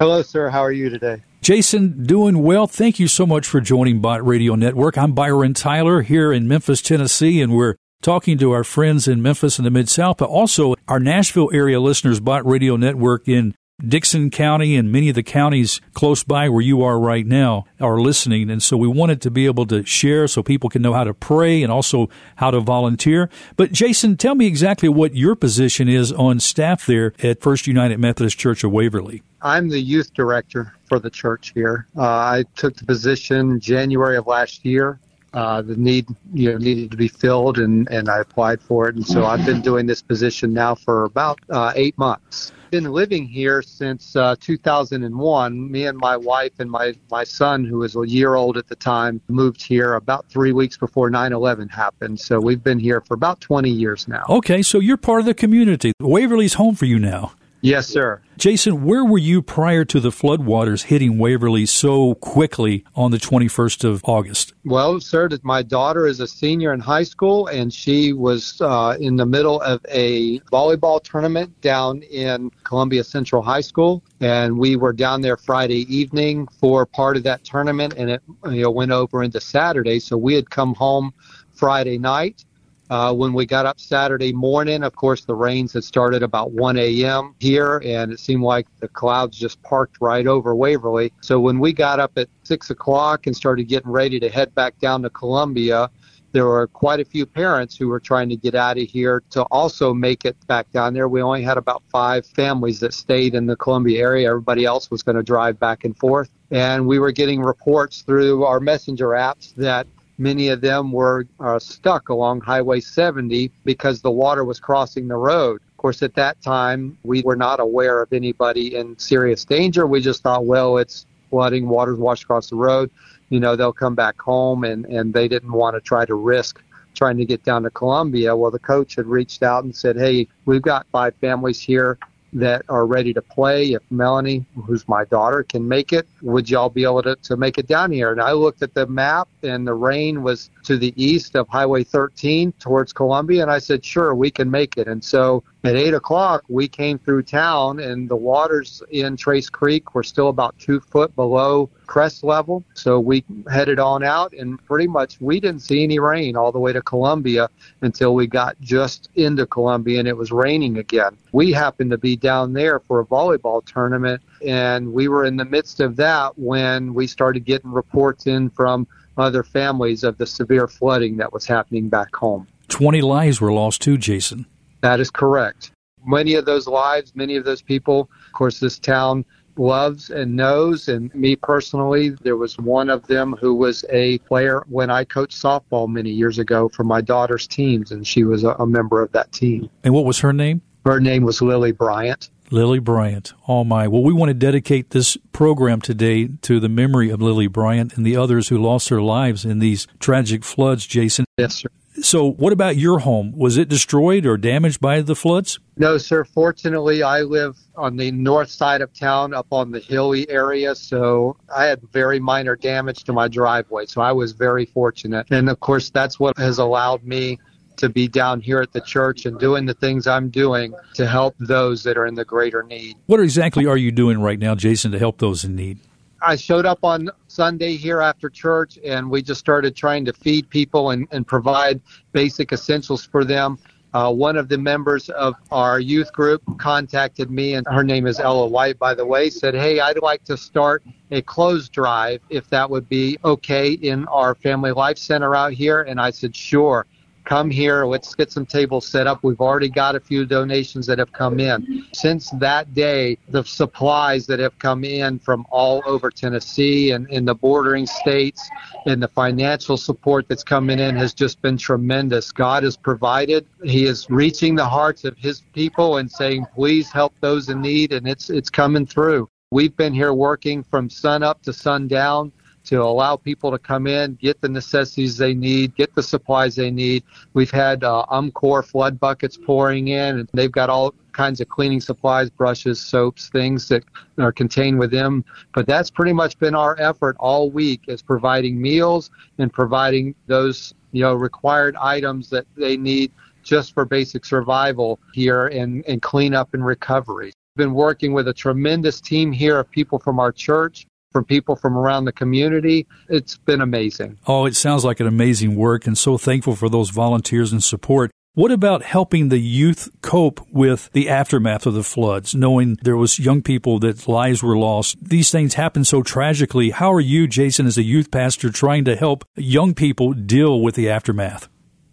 Hello, 0.00 0.22
sir. 0.22 0.48
How 0.50 0.62
are 0.62 0.72
you 0.72 0.90
today? 0.90 1.22
Jason, 1.40 2.04
doing 2.04 2.42
well. 2.42 2.66
Thank 2.66 2.98
you 2.98 3.06
so 3.06 3.24
much 3.24 3.46
for 3.46 3.60
joining 3.60 4.00
Bott 4.00 4.26
Radio 4.26 4.54
Network. 4.54 4.98
I'm 4.98 5.12
Byron 5.12 5.54
Tyler 5.54 6.02
here 6.02 6.32
in 6.32 6.48
Memphis, 6.48 6.82
Tennessee, 6.82 7.40
and 7.40 7.54
we're 7.54 7.76
talking 8.02 8.38
to 8.38 8.50
our 8.50 8.64
friends 8.64 9.06
in 9.06 9.22
Memphis 9.22 9.58
and 9.58 9.64
the 9.64 9.70
Mid 9.70 9.88
South, 9.88 10.18
but 10.18 10.28
also 10.28 10.74
our 10.88 11.00
Nashville 11.00 11.50
area 11.52 11.80
listeners, 11.80 12.20
Bott 12.20 12.44
Radio 12.44 12.76
Network 12.76 13.28
in 13.28 13.54
Dickson 13.86 14.30
County 14.30 14.74
and 14.74 14.90
many 14.90 15.08
of 15.08 15.14
the 15.14 15.22
counties 15.22 15.80
close 15.94 16.24
by 16.24 16.48
where 16.48 16.60
you 16.60 16.82
are 16.82 16.98
right 16.98 17.24
now 17.24 17.64
are 17.80 18.00
listening. 18.00 18.50
And 18.50 18.60
so 18.60 18.76
we 18.76 18.88
wanted 18.88 19.20
to 19.22 19.30
be 19.30 19.46
able 19.46 19.66
to 19.66 19.84
share 19.84 20.26
so 20.26 20.42
people 20.42 20.68
can 20.68 20.82
know 20.82 20.94
how 20.94 21.04
to 21.04 21.14
pray 21.14 21.62
and 21.62 21.70
also 21.70 22.08
how 22.36 22.50
to 22.50 22.60
volunteer. 22.60 23.30
But 23.56 23.70
Jason, 23.70 24.16
tell 24.16 24.34
me 24.34 24.46
exactly 24.46 24.88
what 24.88 25.14
your 25.14 25.36
position 25.36 25.88
is 25.88 26.10
on 26.12 26.40
staff 26.40 26.86
there 26.86 27.12
at 27.22 27.40
First 27.40 27.68
United 27.68 28.00
Methodist 28.00 28.36
Church 28.36 28.64
of 28.64 28.72
Waverly. 28.72 29.22
I'm 29.42 29.68
the 29.68 29.80
youth 29.80 30.12
director 30.12 30.74
for 30.88 30.98
the 30.98 31.10
church 31.10 31.52
here. 31.54 31.86
Uh, 31.96 32.02
I 32.02 32.44
took 32.56 32.74
the 32.74 32.84
position 32.84 33.60
January 33.60 34.16
of 34.16 34.26
last 34.26 34.64
year. 34.64 34.98
Uh, 35.34 35.60
the 35.60 35.76
need 35.76 36.06
you 36.32 36.50
know 36.50 36.58
needed 36.58 36.90
to 36.90 36.96
be 36.96 37.08
filled, 37.08 37.58
and 37.58 37.88
and 37.90 38.08
I 38.08 38.18
applied 38.18 38.62
for 38.62 38.88
it, 38.88 38.96
and 38.96 39.06
so 39.06 39.26
I've 39.26 39.44
been 39.44 39.60
doing 39.60 39.86
this 39.86 40.00
position 40.00 40.54
now 40.54 40.74
for 40.74 41.04
about 41.04 41.38
uh, 41.50 41.72
eight 41.76 41.96
months. 41.98 42.52
Been 42.70 42.84
living 42.84 43.26
here 43.26 43.62
since 43.62 44.14
uh, 44.14 44.36
2001. 44.40 45.70
Me 45.70 45.86
and 45.86 45.98
my 45.98 46.16
wife 46.16 46.52
and 46.58 46.70
my 46.70 46.94
my 47.10 47.24
son, 47.24 47.64
who 47.64 47.78
was 47.78 47.94
a 47.96 48.06
year 48.08 48.36
old 48.36 48.56
at 48.56 48.68
the 48.68 48.76
time, 48.76 49.20
moved 49.28 49.62
here 49.62 49.94
about 49.94 50.26
three 50.28 50.52
weeks 50.52 50.76
before 50.76 51.10
9/11 51.10 51.70
happened. 51.70 52.18
So 52.20 52.40
we've 52.40 52.62
been 52.62 52.78
here 52.78 53.02
for 53.02 53.14
about 53.14 53.40
20 53.40 53.70
years 53.70 54.08
now. 54.08 54.24
Okay, 54.28 54.62
so 54.62 54.80
you're 54.80 54.96
part 54.96 55.20
of 55.20 55.26
the 55.26 55.34
community. 55.34 55.92
Waverly's 56.00 56.54
home 56.54 56.74
for 56.74 56.86
you 56.86 56.98
now. 56.98 57.32
Yes, 57.60 57.88
sir. 57.88 58.22
Jason, 58.36 58.84
where 58.84 59.04
were 59.04 59.18
you 59.18 59.42
prior 59.42 59.84
to 59.86 59.98
the 59.98 60.10
floodwaters 60.10 60.84
hitting 60.84 61.18
Waverly 61.18 61.66
so 61.66 62.14
quickly 62.14 62.84
on 62.94 63.10
the 63.10 63.16
21st 63.16 63.82
of 63.82 64.04
August? 64.04 64.52
Well, 64.64 65.00
sir, 65.00 65.28
my 65.42 65.62
daughter 65.62 66.06
is 66.06 66.20
a 66.20 66.28
senior 66.28 66.72
in 66.72 66.78
high 66.78 67.02
school, 67.02 67.48
and 67.48 67.72
she 67.72 68.12
was 68.12 68.60
uh, 68.60 68.96
in 69.00 69.16
the 69.16 69.26
middle 69.26 69.60
of 69.62 69.84
a 69.88 70.38
volleyball 70.52 71.02
tournament 71.02 71.60
down 71.60 72.02
in 72.02 72.50
Columbia 72.62 73.02
Central 73.02 73.42
High 73.42 73.60
School, 73.60 74.04
and 74.20 74.56
we 74.56 74.76
were 74.76 74.92
down 74.92 75.20
there 75.20 75.36
Friday 75.36 75.92
evening 75.94 76.46
for 76.60 76.86
part 76.86 77.16
of 77.16 77.24
that 77.24 77.42
tournament, 77.42 77.94
and 77.96 78.10
it 78.10 78.22
you 78.44 78.62
know 78.62 78.70
went 78.70 78.92
over 78.92 79.22
into 79.22 79.40
Saturday. 79.40 79.98
So 79.98 80.16
we 80.16 80.34
had 80.34 80.48
come 80.48 80.74
home 80.74 81.12
Friday 81.54 81.98
night 81.98 82.44
uh, 82.90 83.14
when 83.14 83.32
we 83.32 83.44
got 83.46 83.66
up 83.66 83.78
Saturday 83.78 84.32
morning, 84.32 84.82
of 84.82 84.96
course, 84.96 85.24
the 85.24 85.34
rains 85.34 85.72
had 85.72 85.84
started 85.84 86.22
about 86.22 86.52
1 86.52 86.78
a.m. 86.78 87.34
here, 87.38 87.82
and 87.84 88.12
it 88.12 88.18
seemed 88.18 88.42
like 88.42 88.66
the 88.80 88.88
clouds 88.88 89.36
just 89.36 89.62
parked 89.62 89.98
right 90.00 90.26
over 90.26 90.54
Waverly. 90.54 91.12
So 91.20 91.38
when 91.38 91.58
we 91.58 91.72
got 91.72 92.00
up 92.00 92.12
at 92.16 92.28
6 92.44 92.70
o'clock 92.70 93.26
and 93.26 93.36
started 93.36 93.64
getting 93.64 93.90
ready 93.90 94.18
to 94.20 94.28
head 94.28 94.54
back 94.54 94.78
down 94.78 95.02
to 95.02 95.10
Columbia, 95.10 95.90
there 96.32 96.46
were 96.46 96.66
quite 96.66 97.00
a 97.00 97.04
few 97.04 97.24
parents 97.24 97.76
who 97.76 97.88
were 97.88 98.00
trying 98.00 98.28
to 98.28 98.36
get 98.36 98.54
out 98.54 98.78
of 98.78 98.86
here 98.86 99.22
to 99.30 99.42
also 99.44 99.94
make 99.94 100.24
it 100.24 100.36
back 100.46 100.70
down 100.72 100.92
there. 100.92 101.08
We 101.08 101.22
only 101.22 101.42
had 101.42 101.56
about 101.56 101.82
five 101.90 102.26
families 102.26 102.80
that 102.80 102.92
stayed 102.92 103.34
in 103.34 103.46
the 103.46 103.56
Columbia 103.56 104.00
area. 104.00 104.28
Everybody 104.28 104.64
else 104.64 104.90
was 104.90 105.02
going 105.02 105.16
to 105.16 105.22
drive 105.22 105.58
back 105.58 105.84
and 105.84 105.96
forth. 105.96 106.30
And 106.50 106.86
we 106.86 106.98
were 106.98 107.12
getting 107.12 107.40
reports 107.40 108.02
through 108.02 108.44
our 108.44 108.60
messenger 108.60 109.08
apps 109.08 109.54
that 109.56 109.86
Many 110.18 110.48
of 110.48 110.60
them 110.60 110.90
were 110.90 111.26
uh, 111.38 111.58
stuck 111.60 112.08
along 112.08 112.40
Highway 112.40 112.80
70 112.80 113.52
because 113.64 114.02
the 114.02 114.10
water 114.10 114.44
was 114.44 114.58
crossing 114.58 115.06
the 115.06 115.16
road. 115.16 115.60
Of 115.70 115.76
course, 115.76 116.02
at 116.02 116.14
that 116.16 116.42
time, 116.42 116.98
we 117.04 117.22
were 117.22 117.36
not 117.36 117.60
aware 117.60 118.02
of 118.02 118.12
anybody 118.12 118.74
in 118.74 118.98
serious 118.98 119.44
danger. 119.44 119.86
We 119.86 120.00
just 120.00 120.22
thought, 120.22 120.44
well, 120.44 120.78
it's 120.78 121.06
flooding, 121.30 121.68
water's 121.68 121.98
washed 121.98 122.24
across 122.24 122.50
the 122.50 122.56
road. 122.56 122.90
You 123.28 123.38
know, 123.38 123.54
they'll 123.54 123.72
come 123.72 123.94
back 123.94 124.20
home, 124.20 124.64
and, 124.64 124.86
and 124.86 125.14
they 125.14 125.28
didn't 125.28 125.52
want 125.52 125.76
to 125.76 125.80
try 125.80 126.04
to 126.04 126.14
risk 126.14 126.60
trying 126.94 127.16
to 127.18 127.24
get 127.24 127.44
down 127.44 127.62
to 127.62 127.70
Columbia. 127.70 128.34
Well, 128.34 128.50
the 128.50 128.58
coach 128.58 128.96
had 128.96 129.06
reached 129.06 129.44
out 129.44 129.62
and 129.62 129.74
said, 129.74 129.96
hey, 129.96 130.26
we've 130.46 130.62
got 130.62 130.84
five 130.90 131.14
families 131.20 131.60
here 131.60 131.96
that 132.32 132.62
are 132.68 132.86
ready 132.86 133.12
to 133.14 133.22
play. 133.22 133.72
If 133.72 133.82
Melanie, 133.90 134.44
who's 134.66 134.86
my 134.88 135.04
daughter, 135.04 135.42
can 135.42 135.66
make 135.66 135.92
it, 135.92 136.06
would 136.22 136.48
y'all 136.48 136.68
be 136.68 136.84
able 136.84 137.02
to, 137.02 137.16
to 137.16 137.36
make 137.36 137.58
it 137.58 137.66
down 137.66 137.90
here? 137.90 138.12
And 138.12 138.20
I 138.20 138.32
looked 138.32 138.62
at 138.62 138.74
the 138.74 138.86
map 138.86 139.28
and 139.42 139.66
the 139.66 139.74
rain 139.74 140.22
was 140.22 140.50
to 140.64 140.76
the 140.76 140.92
east 141.02 141.36
of 141.36 141.48
Highway 141.48 141.84
13 141.84 142.52
towards 142.58 142.92
Columbia. 142.92 143.42
And 143.42 143.50
I 143.50 143.58
said, 143.58 143.84
sure, 143.84 144.14
we 144.14 144.30
can 144.30 144.50
make 144.50 144.76
it. 144.76 144.88
And 144.88 145.02
so 145.02 145.42
at 145.64 145.76
eight 145.76 145.94
o'clock, 145.94 146.44
we 146.48 146.68
came 146.68 146.98
through 146.98 147.22
town 147.22 147.80
and 147.80 148.08
the 148.08 148.16
waters 148.16 148.82
in 148.90 149.16
Trace 149.16 149.48
Creek 149.48 149.94
were 149.94 150.02
still 150.02 150.28
about 150.28 150.58
two 150.58 150.80
foot 150.80 151.14
below 151.16 151.70
crest 151.88 152.22
level. 152.22 152.62
So 152.74 153.00
we 153.00 153.24
headed 153.50 153.80
on 153.80 154.04
out 154.04 154.32
and 154.32 154.64
pretty 154.64 154.86
much 154.86 155.20
we 155.20 155.40
didn't 155.40 155.62
see 155.62 155.82
any 155.82 155.98
rain 155.98 156.36
all 156.36 156.52
the 156.52 156.60
way 156.60 156.72
to 156.72 156.82
Columbia 156.82 157.48
until 157.80 158.14
we 158.14 158.28
got 158.28 158.60
just 158.60 159.08
into 159.16 159.46
Columbia 159.46 159.98
and 159.98 160.06
it 160.06 160.16
was 160.16 160.30
raining 160.30 160.78
again. 160.78 161.16
We 161.32 161.50
happened 161.50 161.90
to 161.90 161.98
be 161.98 162.14
down 162.14 162.52
there 162.52 162.78
for 162.78 163.00
a 163.00 163.04
volleyball 163.04 163.64
tournament 163.64 164.22
and 164.46 164.92
we 164.92 165.08
were 165.08 165.24
in 165.24 165.36
the 165.36 165.44
midst 165.44 165.80
of 165.80 165.96
that 165.96 166.38
when 166.38 166.94
we 166.94 167.08
started 167.08 167.44
getting 167.44 167.72
reports 167.72 168.26
in 168.26 168.50
from 168.50 168.86
other 169.16 169.42
families 169.42 170.04
of 170.04 170.16
the 170.18 170.26
severe 170.26 170.68
flooding 170.68 171.16
that 171.16 171.32
was 171.32 171.46
happening 171.46 171.88
back 171.88 172.14
home. 172.14 172.46
20 172.68 173.00
lives 173.00 173.40
were 173.40 173.52
lost 173.52 173.82
too, 173.82 173.98
Jason. 173.98 174.46
That 174.82 175.00
is 175.00 175.10
correct. 175.10 175.72
Many 176.06 176.34
of 176.34 176.44
those 176.44 176.68
lives, 176.68 177.12
many 177.16 177.36
of 177.36 177.44
those 177.44 177.60
people, 177.60 178.08
of 178.26 178.32
course, 178.32 178.60
this 178.60 178.78
town 178.78 179.24
loves 179.58 180.10
and 180.10 180.36
knows. 180.36 180.88
And 180.88 181.14
me 181.14 181.36
personally, 181.36 182.10
there 182.10 182.36
was 182.36 182.58
one 182.58 182.90
of 182.90 183.06
them 183.06 183.34
who 183.40 183.54
was 183.54 183.84
a 183.90 184.18
player 184.18 184.64
when 184.68 184.90
I 184.90 185.04
coached 185.04 185.40
softball 185.40 185.88
many 185.88 186.10
years 186.10 186.38
ago 186.38 186.68
for 186.68 186.84
my 186.84 187.00
daughter's 187.00 187.46
teams, 187.46 187.90
and 187.92 188.06
she 188.06 188.24
was 188.24 188.44
a, 188.44 188.50
a 188.54 188.66
member 188.66 189.02
of 189.02 189.12
that 189.12 189.32
team. 189.32 189.68
And 189.84 189.94
what 189.94 190.04
was 190.04 190.20
her 190.20 190.32
name? 190.32 190.62
Her 190.84 191.00
name 191.00 191.24
was 191.24 191.42
Lily 191.42 191.72
Bryant. 191.72 192.30
Lily 192.50 192.78
Bryant. 192.78 193.34
Oh 193.46 193.64
my. 193.64 193.88
Well, 193.88 194.02
we 194.02 194.12
want 194.12 194.30
to 194.30 194.34
dedicate 194.34 194.90
this 194.90 195.16
program 195.32 195.80
today 195.80 196.28
to 196.42 196.60
the 196.60 196.68
memory 196.68 197.10
of 197.10 197.20
Lily 197.20 197.46
Bryant 197.46 197.96
and 197.96 198.06
the 198.06 198.16
others 198.16 198.48
who 198.48 198.58
lost 198.58 198.88
their 198.88 199.02
lives 199.02 199.44
in 199.44 199.58
these 199.58 199.86
tragic 200.00 200.44
floods, 200.44 200.86
Jason. 200.86 201.26
Yes, 201.36 201.56
sir. 201.56 201.68
So, 202.02 202.30
what 202.32 202.52
about 202.52 202.76
your 202.76 203.00
home? 203.00 203.32
Was 203.36 203.56
it 203.56 203.68
destroyed 203.68 204.26
or 204.26 204.36
damaged 204.36 204.80
by 204.80 205.00
the 205.00 205.14
floods? 205.14 205.58
No, 205.76 205.98
sir. 205.98 206.24
Fortunately, 206.24 207.02
I 207.02 207.22
live 207.22 207.56
on 207.76 207.96
the 207.96 208.10
north 208.10 208.50
side 208.50 208.80
of 208.80 208.92
town, 208.92 209.34
up 209.34 209.46
on 209.52 209.70
the 209.70 209.80
hilly 209.80 210.28
area, 210.30 210.74
so 210.74 211.36
I 211.54 211.64
had 211.66 211.80
very 211.92 212.20
minor 212.20 212.56
damage 212.56 213.04
to 213.04 213.12
my 213.12 213.28
driveway. 213.28 213.86
So 213.86 214.00
I 214.00 214.12
was 214.12 214.32
very 214.32 214.66
fortunate. 214.66 215.26
And 215.30 215.48
of 215.48 215.60
course, 215.60 215.90
that's 215.90 216.18
what 216.18 216.36
has 216.38 216.58
allowed 216.58 217.04
me 217.04 217.38
to 217.78 217.88
be 217.88 218.08
down 218.08 218.40
here 218.40 218.60
at 218.60 218.72
the 218.72 218.80
church 218.80 219.24
and 219.24 219.38
doing 219.38 219.66
the 219.66 219.74
things 219.74 220.06
I'm 220.06 220.30
doing 220.30 220.74
to 220.94 221.06
help 221.06 221.34
those 221.38 221.84
that 221.84 221.96
are 221.96 222.06
in 222.06 222.14
the 222.14 222.24
greater 222.24 222.62
need. 222.62 222.96
What 223.06 223.20
exactly 223.20 223.66
are 223.66 223.76
you 223.76 223.92
doing 223.92 224.20
right 224.20 224.38
now, 224.38 224.54
Jason, 224.54 224.92
to 224.92 224.98
help 224.98 225.18
those 225.18 225.44
in 225.44 225.54
need? 225.54 225.78
I 226.20 226.36
showed 226.36 226.66
up 226.66 226.84
on 226.84 227.10
Sunday 227.28 227.76
here 227.76 228.00
after 228.00 228.28
church 228.28 228.78
and 228.84 229.08
we 229.10 229.22
just 229.22 229.40
started 229.40 229.76
trying 229.76 230.04
to 230.06 230.12
feed 230.12 230.50
people 230.50 230.90
and, 230.90 231.06
and 231.10 231.26
provide 231.26 231.80
basic 232.12 232.52
essentials 232.52 233.04
for 233.04 233.24
them. 233.24 233.58
Uh, 233.94 234.12
one 234.12 234.36
of 234.36 234.48
the 234.48 234.58
members 234.58 235.08
of 235.10 235.34
our 235.50 235.80
youth 235.80 236.12
group 236.12 236.42
contacted 236.58 237.30
me, 237.30 237.54
and 237.54 237.66
her 237.68 237.82
name 237.82 238.06
is 238.06 238.20
Ella 238.20 238.46
White, 238.46 238.78
by 238.78 238.92
the 238.92 239.04
way, 239.04 239.30
said, 239.30 239.54
Hey, 239.54 239.80
I'd 239.80 240.02
like 240.02 240.22
to 240.24 240.36
start 240.36 240.82
a 241.10 241.22
clothes 241.22 241.70
drive 241.70 242.20
if 242.28 242.50
that 242.50 242.68
would 242.68 242.86
be 242.88 243.16
okay 243.24 243.72
in 243.72 244.06
our 244.08 244.34
Family 244.34 244.72
Life 244.72 244.98
Center 244.98 245.34
out 245.34 245.52
here. 245.52 245.82
And 245.82 245.98
I 245.98 246.10
said, 246.10 246.36
Sure 246.36 246.84
come 247.28 247.50
here, 247.50 247.84
let's 247.84 248.14
get 248.14 248.32
some 248.32 248.46
tables 248.46 248.86
set 248.86 249.06
up. 249.06 249.22
We've 249.22 249.40
already 249.40 249.68
got 249.68 249.94
a 249.94 250.00
few 250.00 250.24
donations 250.24 250.86
that 250.86 250.98
have 250.98 251.12
come 251.12 251.38
in. 251.38 251.86
Since 251.92 252.30
that 252.30 252.72
day, 252.72 253.18
the 253.28 253.44
supplies 253.44 254.26
that 254.28 254.38
have 254.38 254.58
come 254.58 254.82
in 254.82 255.18
from 255.18 255.46
all 255.50 255.82
over 255.84 256.10
Tennessee 256.10 256.92
and 256.92 257.06
in 257.10 257.26
the 257.26 257.34
bordering 257.34 257.86
states 257.86 258.48
and 258.86 259.02
the 259.02 259.08
financial 259.08 259.76
support 259.76 260.26
that's 260.26 260.42
coming 260.42 260.78
in 260.78 260.96
has 260.96 261.12
just 261.12 261.42
been 261.42 261.58
tremendous. 261.58 262.32
God 262.32 262.62
has 262.62 262.78
provided. 262.78 263.46
He 263.62 263.84
is 263.84 264.08
reaching 264.08 264.54
the 264.54 264.64
hearts 264.64 265.04
of 265.04 265.14
his 265.18 265.42
people 265.52 265.98
and 265.98 266.10
saying, 266.10 266.46
please 266.54 266.90
help 266.90 267.12
those 267.20 267.50
in 267.50 267.60
need. 267.60 267.92
And 267.92 268.08
it's, 268.08 268.30
it's 268.30 268.48
coming 268.48 268.86
through. 268.86 269.28
We've 269.50 269.76
been 269.76 269.92
here 269.92 270.14
working 270.14 270.62
from 270.62 270.88
sun 270.88 271.22
up 271.22 271.42
to 271.42 271.52
sundown 271.52 272.32
to 272.68 272.82
allow 272.82 273.16
people 273.16 273.50
to 273.50 273.58
come 273.58 273.86
in, 273.86 274.14
get 274.16 274.38
the 274.42 274.48
necessities 274.48 275.16
they 275.16 275.32
need, 275.32 275.74
get 275.74 275.94
the 275.94 276.02
supplies 276.02 276.54
they 276.54 276.70
need. 276.70 277.02
We've 277.32 277.50
had 277.50 277.82
uh, 277.82 278.04
UMCOR 278.10 278.62
flood 278.62 279.00
buckets 279.00 279.38
pouring 279.38 279.88
in, 279.88 280.18
and 280.18 280.28
they've 280.34 280.52
got 280.52 280.68
all 280.68 280.92
kinds 281.12 281.40
of 281.40 281.48
cleaning 281.48 281.80
supplies, 281.80 282.28
brushes, 282.28 282.78
soaps, 282.78 283.30
things 283.30 283.68
that 283.68 283.84
are 284.18 284.32
contained 284.32 284.78
with 284.78 284.90
them. 284.90 285.24
But 285.54 285.66
that's 285.66 285.90
pretty 285.90 286.12
much 286.12 286.38
been 286.38 286.54
our 286.54 286.76
effort 286.78 287.16
all 287.18 287.50
week 287.50 287.82
is 287.88 288.02
providing 288.02 288.60
meals 288.60 289.10
and 289.38 289.50
providing 289.50 290.14
those, 290.26 290.74
you 290.92 291.00
know, 291.00 291.14
required 291.14 291.74
items 291.76 292.28
that 292.30 292.46
they 292.54 292.76
need 292.76 293.12
just 293.42 293.72
for 293.72 293.86
basic 293.86 294.26
survival 294.26 294.98
here 295.14 295.46
and, 295.46 295.82
and 295.88 296.02
cleanup 296.02 296.52
and 296.52 296.66
recovery. 296.66 297.32
We've 297.56 297.64
been 297.64 297.74
working 297.74 298.12
with 298.12 298.28
a 298.28 298.34
tremendous 298.34 299.00
team 299.00 299.32
here 299.32 299.58
of 299.58 299.70
people 299.70 299.98
from 299.98 300.20
our 300.20 300.32
church 300.32 300.86
from 301.12 301.24
people 301.24 301.56
from 301.56 301.76
around 301.76 302.04
the 302.04 302.12
community. 302.12 302.86
It's 303.08 303.36
been 303.36 303.60
amazing. 303.60 304.18
Oh, 304.26 304.46
it 304.46 304.56
sounds 304.56 304.84
like 304.84 305.00
an 305.00 305.06
amazing 305.06 305.56
work 305.56 305.86
and 305.86 305.96
so 305.96 306.18
thankful 306.18 306.54
for 306.54 306.68
those 306.68 306.90
volunteers 306.90 307.52
and 307.52 307.62
support. 307.62 308.10
What 308.34 308.52
about 308.52 308.84
helping 308.84 309.30
the 309.30 309.38
youth 309.38 309.88
cope 310.00 310.46
with 310.52 310.90
the 310.92 311.08
aftermath 311.08 311.66
of 311.66 311.74
the 311.74 311.82
floods, 311.82 312.36
knowing 312.36 312.78
there 312.82 312.96
was 312.96 313.18
young 313.18 313.42
people 313.42 313.80
that 313.80 314.06
lives 314.06 314.44
were 314.44 314.56
lost? 314.56 314.96
These 315.02 315.32
things 315.32 315.54
happen 315.54 315.82
so 315.84 316.04
tragically. 316.04 316.70
How 316.70 316.92
are 316.92 317.00
you, 317.00 317.26
Jason, 317.26 317.66
as 317.66 317.78
a 317.78 317.82
youth 317.82 318.12
pastor, 318.12 318.50
trying 318.50 318.84
to 318.84 318.94
help 318.94 319.24
young 319.34 319.74
people 319.74 320.12
deal 320.12 320.60
with 320.60 320.76
the 320.76 320.88
aftermath? 320.88 321.48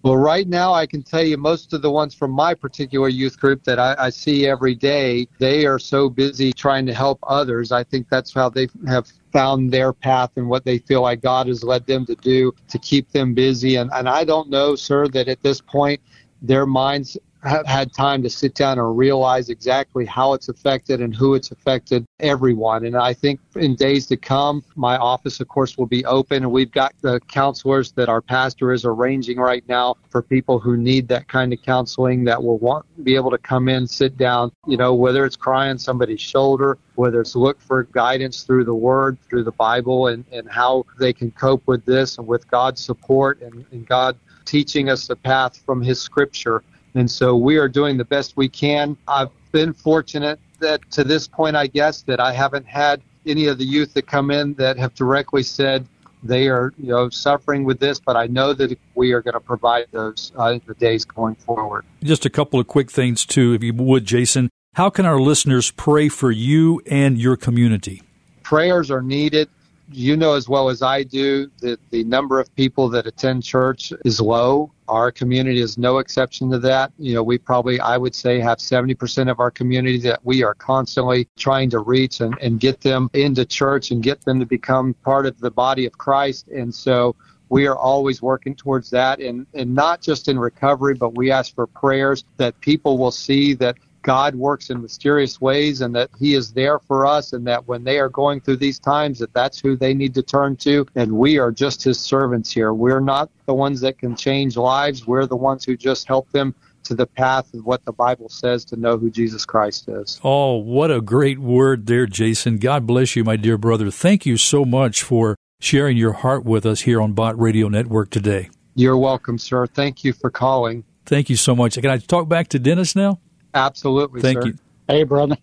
Well, 0.06 0.18
right 0.18 0.48
now, 0.48 0.72
I 0.72 0.86
can 0.86 1.02
tell 1.02 1.24
you 1.24 1.36
most 1.36 1.74
of 1.74 1.82
the 1.82 1.90
ones 1.90 2.14
from 2.14 2.30
my 2.30 2.54
particular 2.54 3.10
youth 3.10 3.40
group 3.40 3.64
that 3.64 3.80
I, 3.80 3.96
I, 3.98 4.10
see 4.12 4.46
every 4.46 4.76
day, 4.76 5.28
they 5.40 5.66
are 5.66 5.80
so 5.80 6.12
busy 6.12 6.54
trying 6.54 6.86
to 6.86 6.94
help 6.94 7.18
others. 7.24 7.72
I 7.72 7.84
think 7.84 8.08
that's 8.08 8.32
how 8.32 8.50
they 8.50 8.68
have 8.86 9.12
found 9.34 9.72
their 9.72 9.94
path 9.94 10.30
and 10.36 10.48
what 10.48 10.64
they 10.64 10.78
feel 10.78 11.02
like 11.02 11.24
God 11.24 11.48
has 11.48 11.64
led 11.64 11.88
them 11.88 12.06
to 12.06 12.14
do 12.14 12.54
to 12.68 12.78
keep 12.78 13.12
them 13.14 13.34
busy. 13.34 13.78
And, 13.78 13.90
and 13.96 14.08
I 14.08 14.26
don't 14.26 14.48
know, 14.48 14.76
sir, 14.76 15.08
that 15.08 15.28
at 15.28 15.42
this 15.42 15.60
point, 15.60 16.00
their 16.40 16.68
minds 16.68 17.18
have 17.46 17.66
had 17.66 17.94
time 17.94 18.24
to 18.24 18.30
sit 18.30 18.56
down 18.56 18.80
and 18.80 18.98
realize 18.98 19.50
exactly 19.50 20.06
how 20.06 20.34
it's 20.34 20.50
affected 20.50 21.02
and 21.02 21.16
who 21.16 21.36
it's 21.36 21.52
affected 21.52 22.06
everyone. 22.20 22.86
And 22.86 22.96
I 22.98 23.14
think 23.14 23.40
in 23.56 23.76
days 23.76 24.08
to 24.08 24.18
come, 24.18 24.64
my 24.76 24.98
office, 24.98 25.40
of 25.40 25.48
course, 25.48 25.78
will 25.78 25.86
be 25.86 26.04
open. 26.06 26.44
And 26.44 26.52
we've 26.52 26.72
got 26.72 26.94
the 27.02 27.20
counselors 27.22 27.92
that 27.94 28.10
our 28.10 28.22
pastor 28.22 28.74
is 28.74 28.86
arranging 28.86 29.38
right 29.38 29.64
now 29.68 29.96
for 30.10 30.22
people 30.22 30.60
who 30.60 30.78
need 30.78 31.08
that 31.10 31.28
kind 31.28 31.54
of 31.54 31.62
counseling 31.62 32.24
that 32.26 32.42
will 32.42 32.58
want 32.58 32.86
be 33.04 33.16
able 33.16 33.32
to 33.32 33.38
come 33.38 33.68
in, 33.68 33.86
sit 33.86 34.18
down, 34.18 34.52
you 34.68 34.78
know, 34.78 34.94
whether 34.94 35.26
it's 35.26 35.36
crying 35.36 35.78
somebody's 35.78 36.22
shoulder, 36.22 36.78
whether 36.96 37.22
it's 37.22 37.36
look 37.36 37.60
for 37.62 37.84
guidance 37.84 38.44
through 38.44 38.64
the 38.64 38.74
word, 38.74 39.18
through 39.30 39.44
the 39.44 39.52
Bible, 39.52 40.08
and, 40.08 40.26
and 40.32 40.50
how 40.50 40.86
they 40.98 41.14
can 41.14 41.30
cope 41.32 41.62
with 41.68 41.86
this 41.86 42.18
and 42.18 42.26
with 42.26 42.50
God's 42.50 42.84
support 42.84 43.42
and, 43.42 43.66
and 43.72 43.88
God 43.88 44.18
teaching 44.46 44.90
us 44.90 45.08
the 45.08 45.16
path 45.16 45.58
from 45.66 45.82
his 45.82 46.02
scripture 46.02 46.64
and 46.96 47.10
so 47.12 47.36
we 47.36 47.58
are 47.58 47.68
doing 47.68 47.98
the 47.98 48.06
best 48.06 48.36
we 48.36 48.50
can. 48.50 48.98
I've 49.08 49.30
been 49.52 49.74
fortunate 49.74 50.40
that 50.60 50.90
to 50.92 51.04
this 51.04 51.28
point, 51.28 51.56
I 51.56 51.68
guess, 51.68 52.02
that 52.04 52.20
I 52.20 52.32
haven't 52.32 52.66
had 52.66 53.02
any 53.26 53.48
of 53.48 53.58
the 53.58 53.66
youth 53.66 53.94
that 53.94 54.08
come 54.08 54.32
in 54.32 54.54
that 54.56 54.78
have 54.78 54.96
directly 54.96 55.44
said 55.44 55.88
they 56.24 56.48
are, 56.48 56.74
you 56.78 56.88
know, 56.88 57.10
suffering 57.10 57.66
with 57.66 57.80
this, 57.80 58.00
but 58.00 58.16
I 58.16 58.28
know 58.28 58.54
that 58.54 58.78
we 58.96 59.12
are 59.12 59.22
going 59.22 59.34
to 59.34 59.40
provide 59.40 59.86
those 59.92 60.32
uh, 60.36 60.58
the 60.66 60.74
days 60.76 61.06
going 61.06 61.36
forward. 61.36 61.86
Just 62.04 62.26
a 62.26 62.30
couple 62.30 62.60
of 62.60 62.68
quick 62.68 62.90
things, 62.90 63.26
too, 63.26 63.54
if 63.54 63.64
you 63.64 63.74
would, 63.74 64.06
Jason. 64.06 64.50
How 64.74 64.90
can 64.90 65.06
our 65.06 65.20
listeners 65.20 65.72
pray 65.72 66.10
for 66.10 66.32
you 66.32 66.82
and 66.88 67.18
your 67.18 67.38
community? 67.38 68.02
Prayers 68.44 68.92
are 68.92 69.02
needed 69.02 69.50
you 69.92 70.18
know 70.18 70.34
as 70.34 70.50
well 70.50 70.70
as 70.70 70.82
I 70.82 71.04
do 71.04 71.50
that 71.60 71.80
the 71.92 72.04
number 72.04 72.40
of 72.40 72.54
people 72.56 72.90
that 72.90 73.06
attend 73.06 73.44
church 73.44 73.94
is 74.04 74.20
low. 74.20 74.72
Our 74.88 75.12
community 75.12 75.60
is 75.60 75.78
no 75.78 75.98
exception 75.98 76.50
to 76.52 76.60
that. 76.60 76.92
You 76.98 77.16
know, 77.16 77.24
we 77.24 77.38
probably, 77.38 77.80
I 77.80 77.98
would 77.98 78.14
say, 78.16 78.40
have 78.40 78.60
70% 78.60 79.30
of 79.30 79.40
our 79.40 79.52
community 79.52 80.00
that 80.02 80.24
we 80.24 80.44
are 80.44 80.54
constantly 80.54 81.28
trying 81.38 81.70
to 81.72 81.80
reach 81.80 82.22
and, 82.22 82.36
and 82.42 82.60
get 82.60 82.82
them 82.82 83.10
into 83.14 83.46
church 83.46 83.92
and 83.92 84.04
get 84.04 84.24
them 84.26 84.40
to 84.40 84.46
become 84.46 84.94
part 85.04 85.26
of 85.26 85.40
the 85.40 85.52
body 85.52 85.86
of 85.86 85.98
Christ. 85.98 86.48
And 86.50 86.74
so 86.74 87.16
we 87.50 87.68
are 87.68 87.78
always 87.78 88.22
working 88.22 88.56
towards 88.56 88.90
that 88.92 89.20
and, 89.20 89.46
and 89.54 89.74
not 89.74 90.02
just 90.02 90.28
in 90.28 90.38
recovery, 90.38 90.96
but 90.96 91.16
we 91.16 91.32
ask 91.32 91.54
for 91.54 91.68
prayers 91.68 92.24
that 92.38 92.60
people 92.62 92.98
will 92.98 93.12
see 93.12 93.54
that 93.56 93.78
God 94.06 94.36
works 94.36 94.70
in 94.70 94.84
mysterious 94.84 95.42
ways 95.42 95.82
and 95.82 95.96
that 95.96 96.12
he 96.20 96.36
is 96.36 96.54
there 96.54 96.78
for 96.78 97.08
us 97.08 97.34
and 97.34 97.48
that 97.48 97.68
when 97.68 97.84
they 97.84 97.98
are 97.98 98.08
going 98.08 98.40
through 98.40 98.58
these 98.58 98.78
times 98.78 99.18
that 99.18 99.34
that's 99.34 99.60
who 99.60 99.76
they 99.76 99.96
need 99.96 100.14
to 100.14 100.22
turn 100.22 100.58
to 100.58 100.86
and 100.94 101.12
we 101.12 101.40
are 101.40 101.52
just 101.52 101.84
his 101.84 102.00
servants 102.00 102.52
here. 102.52 102.72
We're 102.72 103.00
not 103.00 103.32
the 103.48 103.56
ones 103.56 103.82
that 103.82 103.98
can 103.98 104.16
change 104.16 104.58
lives. 104.58 105.08
We're 105.08 105.26
the 105.26 105.36
ones 105.36 105.66
who 105.66 105.76
just 105.76 106.08
help 106.08 106.30
them 106.32 106.54
to 106.84 106.94
the 106.94 107.08
path 107.08 107.52
of 107.56 107.66
what 107.66 107.84
the 107.84 107.92
Bible 107.92 108.30
says 108.30 108.64
to 108.66 108.76
know 108.76 109.00
who 109.00 109.10
Jesus 109.10 109.44
Christ 109.44 109.90
is. 109.90 110.22
Oh, 110.24 110.58
what 110.58 110.92
a 110.92 111.02
great 111.02 111.40
word 111.40 111.88
there, 111.88 112.06
Jason. 112.06 112.60
God 112.60 112.86
bless 112.86 113.16
you, 113.16 113.24
my 113.24 113.38
dear 113.38 113.58
brother. 113.58 113.90
Thank 113.90 114.28
you 114.28 114.38
so 114.38 114.66
much 114.66 115.02
for 115.02 115.36
sharing 115.60 115.98
your 115.98 116.14
heart 116.14 116.46
with 116.46 116.64
us 116.64 116.82
here 116.82 117.02
on 117.02 117.14
Bott 117.14 117.40
Radio 117.40 117.70
Network 117.70 118.12
today. 118.12 118.52
You're 118.76 118.98
welcome, 118.98 119.40
sir. 119.40 119.66
Thank 119.66 120.04
you 120.04 120.14
for 120.14 120.30
calling. 120.30 120.84
Thank 121.08 121.32
you 121.32 121.38
so 121.38 121.56
much. 121.56 121.74
Can 121.74 121.88
I 121.88 121.98
talk 121.98 122.30
back 122.30 122.50
to 122.50 122.60
Dennis 122.60 122.96
now? 122.96 123.20
Absolutely. 123.56 124.22
Thank 124.22 124.44
sir. 124.44 124.48
you. 124.50 124.54
Hey, 124.88 125.04
brother. 125.04 125.38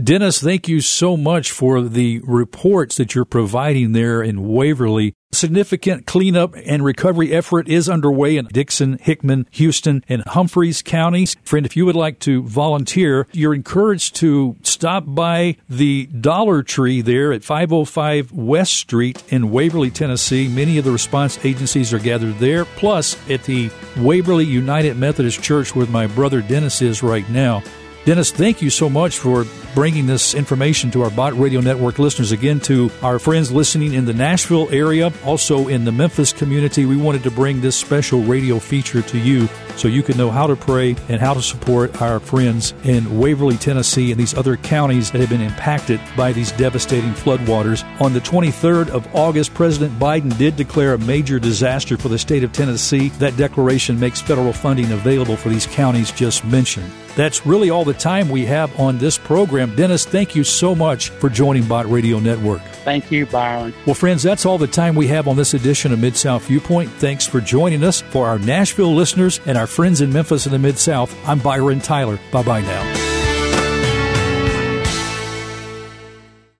Dennis, 0.00 0.40
thank 0.40 0.68
you 0.68 0.80
so 0.80 1.16
much 1.16 1.50
for 1.50 1.82
the 1.82 2.20
reports 2.20 2.96
that 2.96 3.14
you're 3.14 3.24
providing 3.24 3.92
there 3.92 4.22
in 4.22 4.48
Waverly. 4.48 5.14
Significant 5.30 6.06
cleanup 6.06 6.54
and 6.64 6.82
recovery 6.82 7.34
effort 7.34 7.68
is 7.68 7.86
underway 7.86 8.38
in 8.38 8.46
Dickson, 8.46 8.98
Hickman, 8.98 9.46
Houston, 9.50 10.02
and 10.08 10.22
Humphreys 10.26 10.80
counties. 10.80 11.36
Friend, 11.44 11.66
if 11.66 11.76
you 11.76 11.84
would 11.84 11.94
like 11.94 12.18
to 12.20 12.42
volunteer, 12.44 13.26
you're 13.32 13.54
encouraged 13.54 14.16
to 14.16 14.56
stop 14.62 15.04
by 15.06 15.58
the 15.68 16.06
Dollar 16.06 16.62
Tree 16.62 17.02
there 17.02 17.34
at 17.34 17.44
505 17.44 18.32
West 18.32 18.72
Street 18.72 19.22
in 19.28 19.50
Waverly, 19.50 19.90
Tennessee. 19.90 20.48
Many 20.48 20.78
of 20.78 20.86
the 20.86 20.92
response 20.92 21.44
agencies 21.44 21.92
are 21.92 21.98
gathered 21.98 22.38
there, 22.38 22.64
plus 22.64 23.14
at 23.28 23.44
the 23.44 23.70
Waverly 23.98 24.46
United 24.46 24.96
Methodist 24.96 25.42
Church 25.42 25.76
where 25.76 25.86
my 25.86 26.06
brother 26.06 26.40
Dennis 26.40 26.80
is 26.80 27.02
right 27.02 27.28
now. 27.28 27.62
Dennis, 28.08 28.30
thank 28.30 28.62
you 28.62 28.70
so 28.70 28.88
much 28.88 29.18
for 29.18 29.44
bringing 29.74 30.06
this 30.06 30.32
information 30.32 30.90
to 30.92 31.02
our 31.02 31.10
Bott 31.10 31.38
Radio 31.38 31.60
Network 31.60 31.98
listeners. 31.98 32.32
Again, 32.32 32.58
to 32.60 32.90
our 33.02 33.18
friends 33.18 33.52
listening 33.52 33.92
in 33.92 34.06
the 34.06 34.14
Nashville 34.14 34.66
area, 34.70 35.12
also 35.26 35.68
in 35.68 35.84
the 35.84 35.92
Memphis 35.92 36.32
community, 36.32 36.86
we 36.86 36.96
wanted 36.96 37.22
to 37.24 37.30
bring 37.30 37.60
this 37.60 37.76
special 37.76 38.22
radio 38.22 38.58
feature 38.58 39.02
to 39.02 39.18
you 39.18 39.46
so 39.76 39.88
you 39.88 40.02
can 40.02 40.16
know 40.16 40.30
how 40.30 40.46
to 40.46 40.56
pray 40.56 40.96
and 41.10 41.20
how 41.20 41.34
to 41.34 41.42
support 41.42 42.00
our 42.00 42.18
friends 42.18 42.72
in 42.82 43.18
Waverly, 43.18 43.58
Tennessee, 43.58 44.10
and 44.10 44.18
these 44.18 44.32
other 44.32 44.56
counties 44.56 45.10
that 45.10 45.20
have 45.20 45.28
been 45.28 45.42
impacted 45.42 46.00
by 46.16 46.32
these 46.32 46.50
devastating 46.52 47.12
floodwaters. 47.12 47.84
On 48.00 48.14
the 48.14 48.20
23rd 48.20 48.88
of 48.88 49.06
August, 49.14 49.52
President 49.52 49.92
Biden 49.98 50.34
did 50.38 50.56
declare 50.56 50.94
a 50.94 50.98
major 50.98 51.38
disaster 51.38 51.98
for 51.98 52.08
the 52.08 52.18
state 52.18 52.42
of 52.42 52.54
Tennessee. 52.54 53.10
That 53.18 53.36
declaration 53.36 54.00
makes 54.00 54.18
federal 54.18 54.54
funding 54.54 54.92
available 54.92 55.36
for 55.36 55.50
these 55.50 55.66
counties 55.66 56.10
just 56.10 56.42
mentioned. 56.46 56.90
That's 57.16 57.46
really 57.46 57.70
all 57.70 57.84
the 57.84 57.94
time 57.94 58.28
we 58.28 58.46
have 58.46 58.78
on 58.78 58.98
this 58.98 59.18
program. 59.18 59.74
Dennis, 59.74 60.04
thank 60.04 60.34
you 60.34 60.44
so 60.44 60.74
much 60.74 61.10
for 61.10 61.28
joining 61.28 61.64
Bott 61.64 61.90
Radio 61.90 62.18
Network. 62.18 62.62
Thank 62.84 63.10
you, 63.10 63.26
Byron. 63.26 63.74
Well, 63.86 63.94
friends, 63.94 64.22
that's 64.22 64.46
all 64.46 64.58
the 64.58 64.66
time 64.66 64.94
we 64.94 65.08
have 65.08 65.28
on 65.28 65.36
this 65.36 65.54
edition 65.54 65.92
of 65.92 65.98
Mid 65.98 66.16
South 66.16 66.46
Viewpoint. 66.46 66.90
Thanks 66.92 67.26
for 67.26 67.40
joining 67.40 67.84
us. 67.84 68.00
For 68.00 68.26
our 68.26 68.38
Nashville 68.38 68.94
listeners 68.94 69.40
and 69.46 69.58
our 69.58 69.66
friends 69.66 70.00
in 70.00 70.12
Memphis 70.12 70.46
and 70.46 70.54
the 70.54 70.58
Mid 70.58 70.78
South, 70.78 71.14
I'm 71.28 71.38
Byron 71.38 71.80
Tyler. 71.80 72.18
Bye 72.32 72.42
bye 72.42 72.60
now. 72.62 73.07